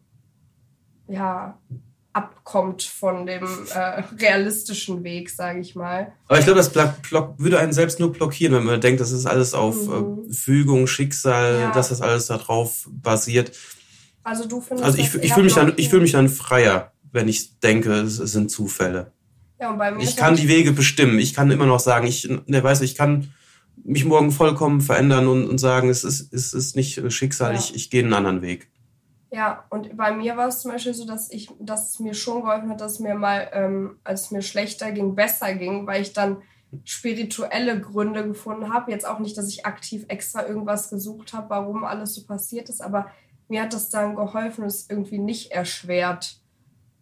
ja, 1.10 1.60
abkommt 2.14 2.82
von 2.84 3.26
dem 3.28 3.44
äh, 3.74 4.04
realistischen 4.20 5.04
Weg, 5.04 5.30
sage 5.30 5.60
ich 5.60 5.76
mal. 5.76 6.14
Aber 6.28 6.40
ich 6.40 6.46
glaube, 6.46 6.58
das 6.58 6.72
block, 6.72 6.94
block, 7.10 7.36
würde 7.38 7.60
einen 7.60 7.74
selbst 7.74 8.00
nur 8.00 8.12
blockieren, 8.12 8.56
wenn 8.56 8.64
man 8.64 8.82
denkt, 8.82 9.00
das 9.02 9.12
ist 9.12 9.26
alles 9.26 9.54
auf 9.54 9.88
Mhm. 9.88 10.30
äh, 10.30 10.34
Fügung, 10.34 10.88
Schicksal, 10.88 11.60
Ja. 11.62 11.72
dass 11.72 11.90
das 11.90 12.02
alles 12.02 12.28
darauf 12.28 12.88
basiert. 12.92 13.52
Also 14.24 14.48
du 14.48 14.62
findest 14.62 14.86
Also 14.86 14.98
ich, 14.98 15.14
ich 15.24 15.34
fühle 15.34 15.46
mich, 15.46 15.54
dann- 15.54 15.74
ich 15.78 15.90
fühl 15.90 16.02
mich 16.02 16.12
dann 16.14 16.28
freier, 16.30 16.92
wenn 17.12 17.28
ich 17.28 17.60
denke, 17.60 17.94
es, 17.94 18.20
es 18.20 18.32
sind 18.32 18.50
Zufälle. 18.52 19.12
Ja, 19.60 19.72
und 19.72 19.78
bei 19.78 19.92
mir 19.92 20.04
Ich 20.04 20.16
kann 20.16 20.34
das- 20.34 20.42
die 20.42 20.48
Wege 20.50 20.72
bestimmen. 20.72 21.20
Ich 21.20 21.34
kann 21.34 21.50
immer 21.52 21.66
noch 21.66 21.80
sagen, 21.80 22.08
ich, 22.08 22.28
ne, 22.48 22.64
weiß, 22.64 22.82
ich 22.82 22.96
kann 22.96 23.32
mich 23.84 24.06
morgen 24.06 24.32
vollkommen 24.32 24.82
verändern 24.82 25.28
und, 25.28 25.48
und 25.48 25.60
sagen, 25.60 25.90
es 25.90 26.04
ist, 26.04 26.34
es 26.34 26.52
ist 26.54 26.76
nicht 26.76 26.98
äh, 26.98 27.12
Schicksal, 27.12 27.54
Ja. 27.54 27.60
ich, 27.60 27.76
ich 27.76 27.90
gehe 27.92 28.04
einen 28.04 28.14
anderen 28.14 28.42
Weg. 28.42 28.70
Ja, 29.30 29.66
und 29.70 29.98
bei 29.98 30.14
mir 30.14 30.38
war 30.38 30.48
es 30.48 30.62
zum 30.62 30.72
Beispiel 30.72 30.94
so, 30.94 31.06
dass 31.06 31.30
ich, 31.32 31.50
dass 31.60 31.90
es 31.90 32.00
mir 32.00 32.14
schon 32.14 32.42
geholfen 32.42 32.70
hat, 32.70 32.80
dass 32.80 32.94
es 32.94 33.00
mir 33.00 33.16
mal, 33.16 33.50
ähm, 33.52 34.00
als 34.04 34.24
es 34.24 34.32
mir 34.32 34.42
schlechter 34.42 34.92
ging, 34.92 35.16
besser 35.16 35.54
ging, 35.54 35.86
weil 35.86 36.02
ich 36.02 36.14
dann 36.14 36.38
spirituelle 36.86 37.80
Gründe 37.80 38.26
gefunden 38.26 38.74
habe. 38.74 38.92
Jetzt 38.92 39.08
auch 39.08 39.20
nicht, 39.20 39.38
dass 39.38 39.50
ich 39.50 39.66
aktiv 39.66 40.06
extra 40.08 40.46
irgendwas 40.46 40.90
gesucht 40.90 41.34
habe, 41.34 41.50
warum 41.50 41.84
alles 41.84 42.16
so 42.16 42.26
passiert 42.26 42.70
ist, 42.70 42.82
aber 42.82 43.08
mir 43.50 43.64
hat 43.64 43.74
das 43.74 43.90
dann 43.90 44.16
geholfen 44.16 44.64
und 44.64 44.68
es 44.68 44.90
irgendwie 44.90 45.20
nicht 45.20 45.52
erschwert. 45.52 46.42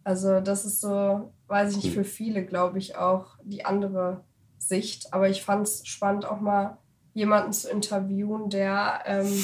Also 0.03 0.39
das 0.39 0.65
ist 0.65 0.81
so, 0.81 1.31
weiß 1.47 1.75
ich 1.75 1.83
nicht, 1.83 1.93
für 1.93 2.03
viele, 2.03 2.45
glaube 2.45 2.77
ich, 2.77 2.95
auch 2.95 3.37
die 3.43 3.65
andere 3.65 4.23
Sicht. 4.57 5.13
Aber 5.13 5.29
ich 5.29 5.43
fand 5.43 5.67
es 5.67 5.85
spannend, 5.87 6.25
auch 6.25 6.39
mal 6.39 6.77
jemanden 7.13 7.53
zu 7.53 7.69
interviewen, 7.69 8.49
der 8.49 9.01
ähm, 9.05 9.43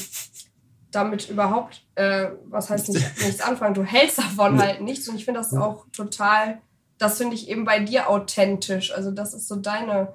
damit 0.91 1.29
überhaupt, 1.29 1.83
äh, 1.95 2.27
was 2.49 2.69
heißt 2.69 2.89
nicht, 2.89 3.05
nichts 3.25 3.41
anfangen, 3.41 3.73
du 3.73 3.83
hältst 3.83 4.17
davon 4.17 4.55
Nee. 4.55 4.61
halt 4.61 4.81
nichts. 4.81 5.07
Und 5.07 5.15
ich 5.15 5.25
finde 5.25 5.39
das 5.39 5.53
auch 5.53 5.85
total, 5.93 6.59
das 6.97 7.17
finde 7.17 7.35
ich 7.35 7.49
eben 7.49 7.65
bei 7.65 7.79
dir 7.79 8.09
authentisch. 8.09 8.93
Also 8.93 9.11
das 9.11 9.33
ist 9.33 9.47
so 9.47 9.55
deine, 9.55 10.13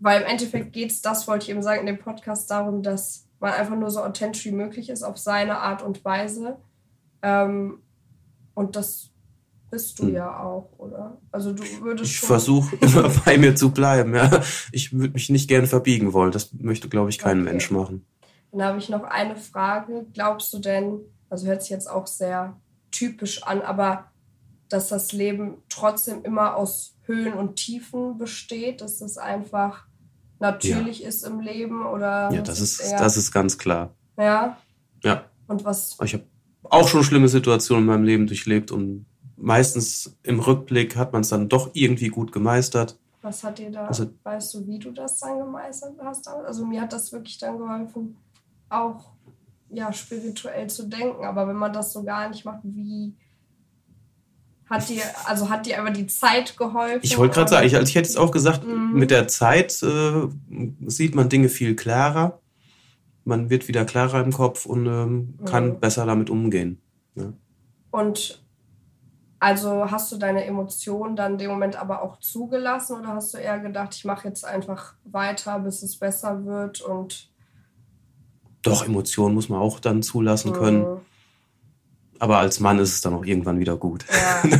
weil 0.00 0.20
im 0.22 0.26
Endeffekt 0.26 0.72
geht 0.72 0.90
es, 0.90 1.02
das 1.02 1.26
wollte 1.28 1.44
ich 1.44 1.50
eben 1.50 1.62
sagen, 1.62 1.80
in 1.80 1.86
dem 1.86 1.98
Podcast 1.98 2.50
darum, 2.50 2.82
dass 2.82 3.26
man 3.40 3.52
einfach 3.52 3.76
nur 3.76 3.90
so 3.90 4.02
authentisch 4.02 4.44
wie 4.46 4.50
möglich 4.52 4.88
ist 4.90 5.02
auf 5.02 5.18
seine 5.18 5.58
Art 5.58 5.82
und 5.82 6.04
Weise. 6.04 6.56
Ähm, 7.22 7.78
und 8.54 8.76
das 8.76 9.10
bist 9.70 9.98
du 9.98 10.04
Hm. 10.04 10.14
ja 10.14 10.40
auch, 10.40 10.70
oder? 10.78 11.18
Also 11.32 11.52
du 11.52 11.62
würdest 11.82 12.10
Ich 12.12 12.20
versuche 12.20 12.76
immer 12.80 13.10
bei 13.24 13.36
mir 13.36 13.54
zu 13.56 13.70
bleiben. 13.72 14.14
Ja. 14.14 14.42
Ich 14.72 14.92
würde 14.92 15.12
mich 15.14 15.28
nicht 15.28 15.48
gerne 15.48 15.66
verbiegen 15.66 16.12
wollen. 16.12 16.32
Das 16.32 16.52
möchte, 16.54 16.88
glaube 16.88 17.10
ich, 17.10 17.18
kein 17.18 17.40
Okay. 17.42 17.50
Mensch 17.50 17.70
machen. 17.70 18.06
Dann 18.56 18.68
habe 18.68 18.78
ich 18.78 18.88
noch 18.88 19.02
eine 19.04 19.36
Frage. 19.36 20.06
Glaubst 20.14 20.52
du 20.54 20.58
denn, 20.58 21.00
also 21.28 21.46
hört 21.46 21.60
sich 21.62 21.70
jetzt 21.70 21.90
auch 21.90 22.06
sehr 22.06 22.58
typisch 22.90 23.42
an, 23.42 23.60
aber 23.60 24.06
dass 24.68 24.88
das 24.88 25.12
Leben 25.12 25.58
trotzdem 25.68 26.22
immer 26.24 26.56
aus 26.56 26.96
Höhen 27.02 27.34
und 27.34 27.56
Tiefen 27.56 28.16
besteht, 28.18 28.80
dass 28.80 28.98
das 28.98 29.18
einfach 29.18 29.86
natürlich 30.40 31.02
ist 31.04 31.22
im 31.24 31.40
Leben 31.40 31.84
oder 31.86 32.30
Ja, 32.32 32.40
das 32.42 32.60
ist, 32.60 32.80
eher, 32.80 32.98
das 32.98 33.16
ist 33.16 33.30
ganz 33.32 33.58
klar. 33.58 33.94
ja 34.18 34.56
Ja. 35.04 35.24
und 35.46 35.64
was 35.64 35.96
Ich 36.02 36.14
habe 36.14 36.24
auch 36.64 36.88
schon 36.88 37.04
schlimme 37.04 37.28
Situationen 37.28 37.84
in 37.84 37.86
meinem 37.86 38.04
Leben 38.04 38.26
durchlebt 38.26 38.70
und 38.72 39.06
meistens 39.36 40.16
im 40.24 40.40
Rückblick 40.40 40.96
hat 40.96 41.12
man 41.12 41.20
es 41.22 41.28
dann 41.28 41.48
doch 41.48 41.70
irgendwie 41.74 42.08
gut 42.08 42.32
gemeistert. 42.32 42.98
was 43.22 43.42
hat 43.44 43.58
dir 43.58 43.70
da 43.70 43.86
Also- 43.86 44.06
weißt 44.24 44.54
du 44.54 44.66
wie 44.66 44.78
du 44.78 44.90
das 44.90 45.18
dann 45.20 45.38
gemeistert 45.38 45.94
hast 46.02 46.26
also 46.28 46.64
mir 46.66 46.80
hat 46.80 46.92
das 46.92 47.12
wirklich 47.12 47.38
dann 47.38 47.58
geholfen 47.58 48.16
auch 48.68 49.12
ja 49.68 49.92
spirituell 49.92 50.68
zu 50.68 50.88
denken 50.88 51.24
aber 51.24 51.48
wenn 51.48 51.56
man 51.56 51.72
das 51.72 51.92
so 51.92 52.02
gar 52.04 52.28
nicht 52.28 52.44
macht 52.44 52.60
wie 52.64 53.14
hat 54.68 54.88
dir 54.88 55.02
also 55.26 55.48
hat 55.48 55.66
dir 55.66 55.78
aber 55.80 55.90
die 55.90 56.06
Zeit 56.08 56.56
geholfen 56.56 57.00
Ich 57.02 57.16
wollte 57.18 57.34
gerade 57.34 57.50
sagen, 57.50 57.66
ich, 57.66 57.76
also 57.76 57.86
ich 57.88 57.94
hätte 57.94 58.08
es 58.08 58.16
auch 58.16 58.30
gesagt, 58.32 58.64
Mhm. 58.64 58.92
mit 58.94 59.10
der 59.10 59.28
Zeit 59.28 59.80
äh, 59.82 60.28
sieht 60.86 61.14
man 61.14 61.28
Dinge 61.28 61.48
viel 61.48 61.76
klarer. 61.76 62.40
Man 63.24 63.48
wird 63.50 63.68
wieder 63.68 63.84
klarer 63.84 64.22
im 64.24 64.32
Kopf 64.32 64.66
und 64.66 64.86
ähm, 64.86 65.38
kann 65.44 65.68
Mhm. 65.68 65.80
besser 65.80 66.04
damit 66.06 66.30
umgehen. 66.30 66.80
Und 67.92 68.44
also 69.38 69.88
hast 69.90 70.10
du 70.10 70.16
deine 70.16 70.44
Emotionen 70.44 71.14
dann 71.14 71.32
in 71.32 71.38
dem 71.38 71.50
Moment 71.50 71.76
aber 71.76 72.02
auch 72.02 72.18
zugelassen 72.18 72.98
oder 72.98 73.08
hast 73.08 73.34
du 73.34 73.38
eher 73.38 73.60
gedacht, 73.60 73.94
ich 73.94 74.04
mache 74.04 74.26
jetzt 74.26 74.44
einfach 74.44 74.94
weiter, 75.04 75.58
bis 75.60 75.82
es 75.82 75.96
besser 75.98 76.44
wird 76.44 76.80
und 76.80 77.30
Doch, 78.70 78.86
Emotionen 78.86 79.34
muss 79.34 79.48
man 79.48 79.60
auch 79.60 79.80
dann 79.80 80.02
zulassen 80.02 80.52
können. 80.52 80.82
äh, 80.84 80.96
Aber 82.18 82.38
als 82.38 82.60
Mann 82.60 82.78
ist 82.78 82.92
es 82.94 83.00
dann 83.00 83.14
auch 83.14 83.24
irgendwann 83.24 83.58
wieder 83.58 83.76
gut. 83.76 84.04
ja, 84.50 84.56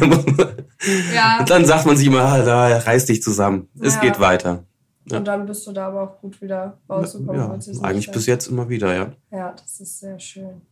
ja. 1.14 1.44
dann 1.44 1.64
sagt 1.64 1.86
man 1.86 1.96
sich 1.96 2.06
immer, 2.06 2.22
ah, 2.22 2.42
da 2.42 2.78
reiß 2.78 3.06
dich 3.06 3.22
zusammen. 3.22 3.68
Es 3.80 3.94
Ja. 3.96 4.00
geht 4.00 4.20
weiter. 4.20 4.64
Und 5.10 5.24
dann 5.24 5.46
bist 5.46 5.64
du 5.66 5.72
da 5.72 5.86
aber 5.88 6.02
auch 6.02 6.20
gut 6.20 6.42
wieder 6.42 6.78
rausgekommen. 6.90 7.40
Ja, 7.40 7.82
eigentlich 7.82 8.10
bis 8.10 8.26
jetzt 8.26 8.48
immer 8.48 8.68
wieder, 8.68 8.94
ja. 8.94 9.12
Ja, 9.30 9.52
das 9.52 9.78
ist 9.80 10.00
sehr 10.00 10.18
schön. 10.18 10.62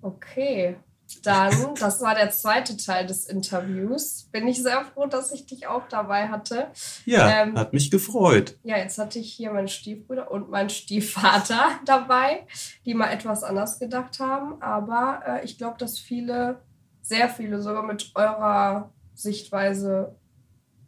Okay. 0.00 0.76
Dann, 1.20 1.74
das 1.78 2.00
war 2.00 2.14
der 2.14 2.30
zweite 2.30 2.76
Teil 2.76 3.06
des 3.06 3.26
Interviews. 3.26 4.28
Bin 4.32 4.48
ich 4.48 4.62
sehr 4.62 4.84
froh, 4.86 5.06
dass 5.06 5.30
ich 5.32 5.44
dich 5.46 5.66
auch 5.66 5.82
dabei 5.88 6.28
hatte. 6.28 6.68
Ja, 7.04 7.42
Ähm, 7.42 7.58
hat 7.58 7.72
mich 7.74 7.90
gefreut. 7.90 8.56
Ja, 8.62 8.78
jetzt 8.78 8.96
hatte 8.98 9.18
ich 9.18 9.32
hier 9.32 9.52
meinen 9.52 9.68
Stiefbruder 9.68 10.30
und 10.30 10.48
meinen 10.50 10.70
Stiefvater 10.70 11.66
dabei, 11.84 12.46
die 12.86 12.94
mal 12.94 13.10
etwas 13.12 13.44
anders 13.44 13.78
gedacht 13.78 14.18
haben. 14.20 14.60
Aber 14.62 15.20
äh, 15.26 15.44
ich 15.44 15.58
glaube, 15.58 15.76
dass 15.78 15.98
viele, 15.98 16.60
sehr 17.02 17.28
viele 17.28 17.60
sogar 17.60 17.82
mit 17.82 18.10
eurer 18.14 18.90
Sichtweise 19.14 20.14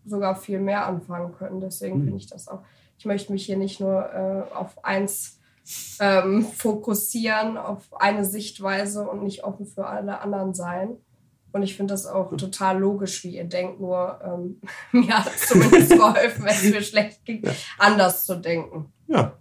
sogar 0.07 0.37
viel 0.37 0.61
mehr 0.61 0.87
anfangen 0.87 1.35
können. 1.35 1.61
Deswegen 1.61 1.99
Mhm. 1.99 2.05
finde 2.05 2.19
ich 2.19 2.27
das 2.27 2.49
auch. 2.49 2.63
Ich 2.99 3.05
möchte 3.07 3.33
mich 3.33 3.47
hier 3.47 3.57
nicht 3.57 3.81
nur 3.81 4.05
äh, 4.13 4.55
auf 4.55 4.85
eins 4.85 5.39
ähm, 6.00 6.44
fokussieren, 6.44 7.57
auf 7.57 7.83
eine 7.98 8.24
Sichtweise 8.24 9.09
und 9.09 9.22
nicht 9.22 9.44
offen 9.44 9.66
für 9.66 9.87
alle 9.87 10.20
anderen 10.20 10.55
sein. 10.55 10.96
Und 11.53 11.62
ich 11.62 11.77
finde 11.77 11.94
das 11.94 12.07
auch 12.07 12.37
total 12.37 12.79
logisch, 12.81 13.22
wie 13.22 13.37
ihr 13.37 13.44
denkt, 13.44 13.81
nur 13.81 14.18
ähm, 14.24 14.61
mir 14.92 15.16
hat 15.18 15.31
es 15.35 15.46
zumindest 15.48 15.90
geholfen, 15.96 16.44
wenn 16.44 16.55
es 16.55 16.64
mir 16.64 16.83
schlecht 16.83 17.24
ging, 17.24 17.42
anders 17.79 18.27
zu 18.27 18.35
denken. 18.37 18.92
Ja. 19.07 19.35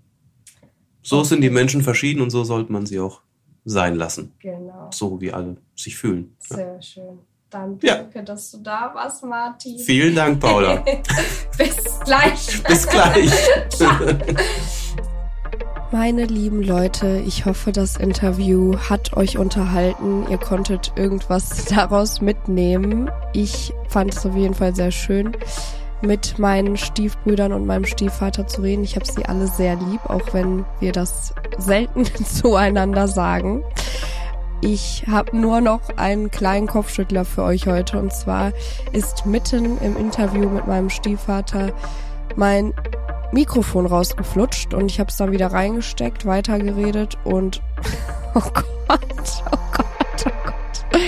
So 1.02 1.24
sind 1.24 1.42
die 1.42 1.50
Menschen 1.50 1.82
verschieden 1.84 2.22
und 2.22 2.30
so 2.30 2.44
sollte 2.44 2.72
man 2.72 2.86
sie 2.86 3.00
auch 3.00 3.22
sein 3.66 3.96
lassen. 3.96 4.34
Genau. 4.40 4.90
So 4.92 5.20
wie 5.20 5.32
alle 5.34 5.58
sich 5.76 5.98
fühlen. 5.98 6.36
Ja. 6.50 6.56
Sehr 6.56 6.82
schön. 6.82 7.20
Dann 7.50 7.78
Ja. 7.82 7.98
danke, 7.98 8.24
dass 8.24 8.52
du 8.52 8.58
da 8.60 8.92
warst, 8.94 9.24
Martin. 9.24 9.78
Vielen 9.80 10.16
Dank, 10.16 10.40
Paula. 10.40 10.84
Bis 11.58 12.00
gleich. 12.06 12.64
Bis 12.64 12.88
gleich. 12.88 13.32
Meine 15.94 16.26
lieben 16.26 16.64
Leute, 16.64 17.22
ich 17.24 17.46
hoffe, 17.46 17.72
das 17.72 17.98
Interview 17.98 18.76
hat 18.90 19.16
euch 19.16 19.38
unterhalten. 19.38 20.26
Ihr 20.28 20.40
konntet 20.40 20.92
irgendwas 20.96 21.66
daraus 21.70 22.20
mitnehmen. 22.20 23.12
Ich 23.32 23.72
fand 23.90 24.12
es 24.12 24.26
auf 24.26 24.36
jeden 24.36 24.56
Fall 24.56 24.74
sehr 24.74 24.90
schön, 24.90 25.38
mit 26.02 26.40
meinen 26.40 26.78
Stiefbrüdern 26.78 27.54
und 27.54 27.68
meinem 27.68 27.86
Stiefvater 27.86 28.48
zu 28.48 28.64
reden. 28.64 28.84
Ich 28.84 28.96
habe 28.96 29.06
sie 29.06 29.24
alle 29.28 29.46
sehr 29.46 29.76
lieb, 29.76 30.04
auch 30.06 30.34
wenn 30.34 30.66
wir 30.80 30.94
das 30.94 31.36
selten 31.60 32.06
zueinander 32.26 33.08
sagen. 33.08 33.64
Ich 34.62 35.06
habe 35.08 35.38
nur 35.38 35.62
noch 35.62 35.96
einen 35.96 36.32
kleinen 36.32 36.66
Kopfschüttler 36.66 37.24
für 37.24 37.44
euch 37.44 37.68
heute. 37.68 38.00
Und 38.00 38.12
zwar 38.12 38.52
ist 38.94 39.28
mitten 39.28 39.78
im 39.78 39.96
Interview 39.96 40.50
mit 40.50 40.66
meinem 40.66 40.90
Stiefvater 40.90 41.72
mein 42.36 42.74
Mikrofon 43.34 43.88
rausgeflutscht 43.88 44.74
und 44.74 44.86
ich 44.90 45.00
habe 45.00 45.10
es 45.10 45.18
dann 45.18 45.32
wieder 45.32 45.52
reingesteckt, 45.52 46.26
weitergeredet 46.26 47.18
und 47.24 47.62
oh 48.36 48.40
Gott, 48.40 48.64
oh 48.88 49.58
Gott, 49.72 50.26
oh 50.26 50.30
Gott. 50.46 51.02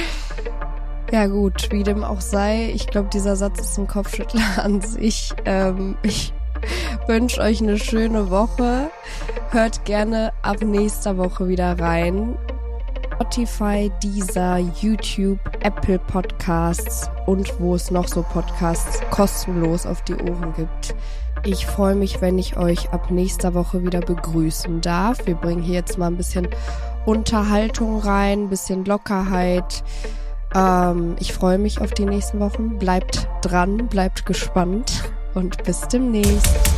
Ja 1.11 1.27
gut, 1.27 1.71
wie 1.71 1.83
dem 1.83 2.03
auch 2.03 2.21
sei, 2.21 2.71
ich 2.73 2.87
glaube, 2.87 3.09
dieser 3.13 3.35
Satz 3.35 3.61
ist 3.61 3.77
ein 3.77 3.87
Kopfschüttler 3.87 4.41
an 4.63 4.81
sich. 4.81 5.33
Ähm, 5.45 5.97
ich 6.01 6.33
wünsche 7.07 7.41
euch 7.41 7.61
eine 7.61 7.77
schöne 7.77 8.31
Woche. 8.31 8.89
Hört 9.51 9.85
gerne 9.85 10.33
ab 10.41 10.61
nächster 10.61 11.17
Woche 11.17 11.47
wieder 11.47 11.79
rein. 11.79 12.35
Spotify, 13.15 13.89
Deezer, 14.03 14.57
YouTube, 14.81 15.39
Apple 15.61 15.99
Podcasts 15.99 17.09
und 17.25 17.59
wo 17.61 17.75
es 17.75 17.89
noch 17.89 18.09
so 18.09 18.23
Podcasts 18.23 18.99
kostenlos 19.09 19.85
auf 19.85 20.01
die 20.01 20.15
Ohren 20.15 20.53
gibt. 20.57 20.93
Ich 21.45 21.65
freue 21.65 21.95
mich, 21.95 22.19
wenn 22.19 22.37
ich 22.37 22.57
euch 22.57 22.89
ab 22.89 23.11
nächster 23.11 23.53
Woche 23.53 23.81
wieder 23.83 24.01
begrüßen 24.01 24.81
darf. 24.81 25.25
Wir 25.25 25.35
bringen 25.35 25.61
hier 25.61 25.75
jetzt 25.75 25.97
mal 25.97 26.07
ein 26.07 26.17
bisschen 26.17 26.49
Unterhaltung 27.05 27.99
rein, 27.99 28.43
ein 28.43 28.49
bisschen 28.49 28.83
Lockerheit. 28.83 29.83
Ähm, 30.53 31.15
ich 31.19 31.31
freue 31.31 31.57
mich 31.57 31.79
auf 31.79 31.91
die 31.91 32.05
nächsten 32.05 32.41
Wochen. 32.41 32.77
Bleibt 32.79 33.29
dran, 33.41 33.87
bleibt 33.87 34.25
gespannt 34.25 35.05
und 35.35 35.63
bis 35.63 35.87
demnächst. 35.87 36.74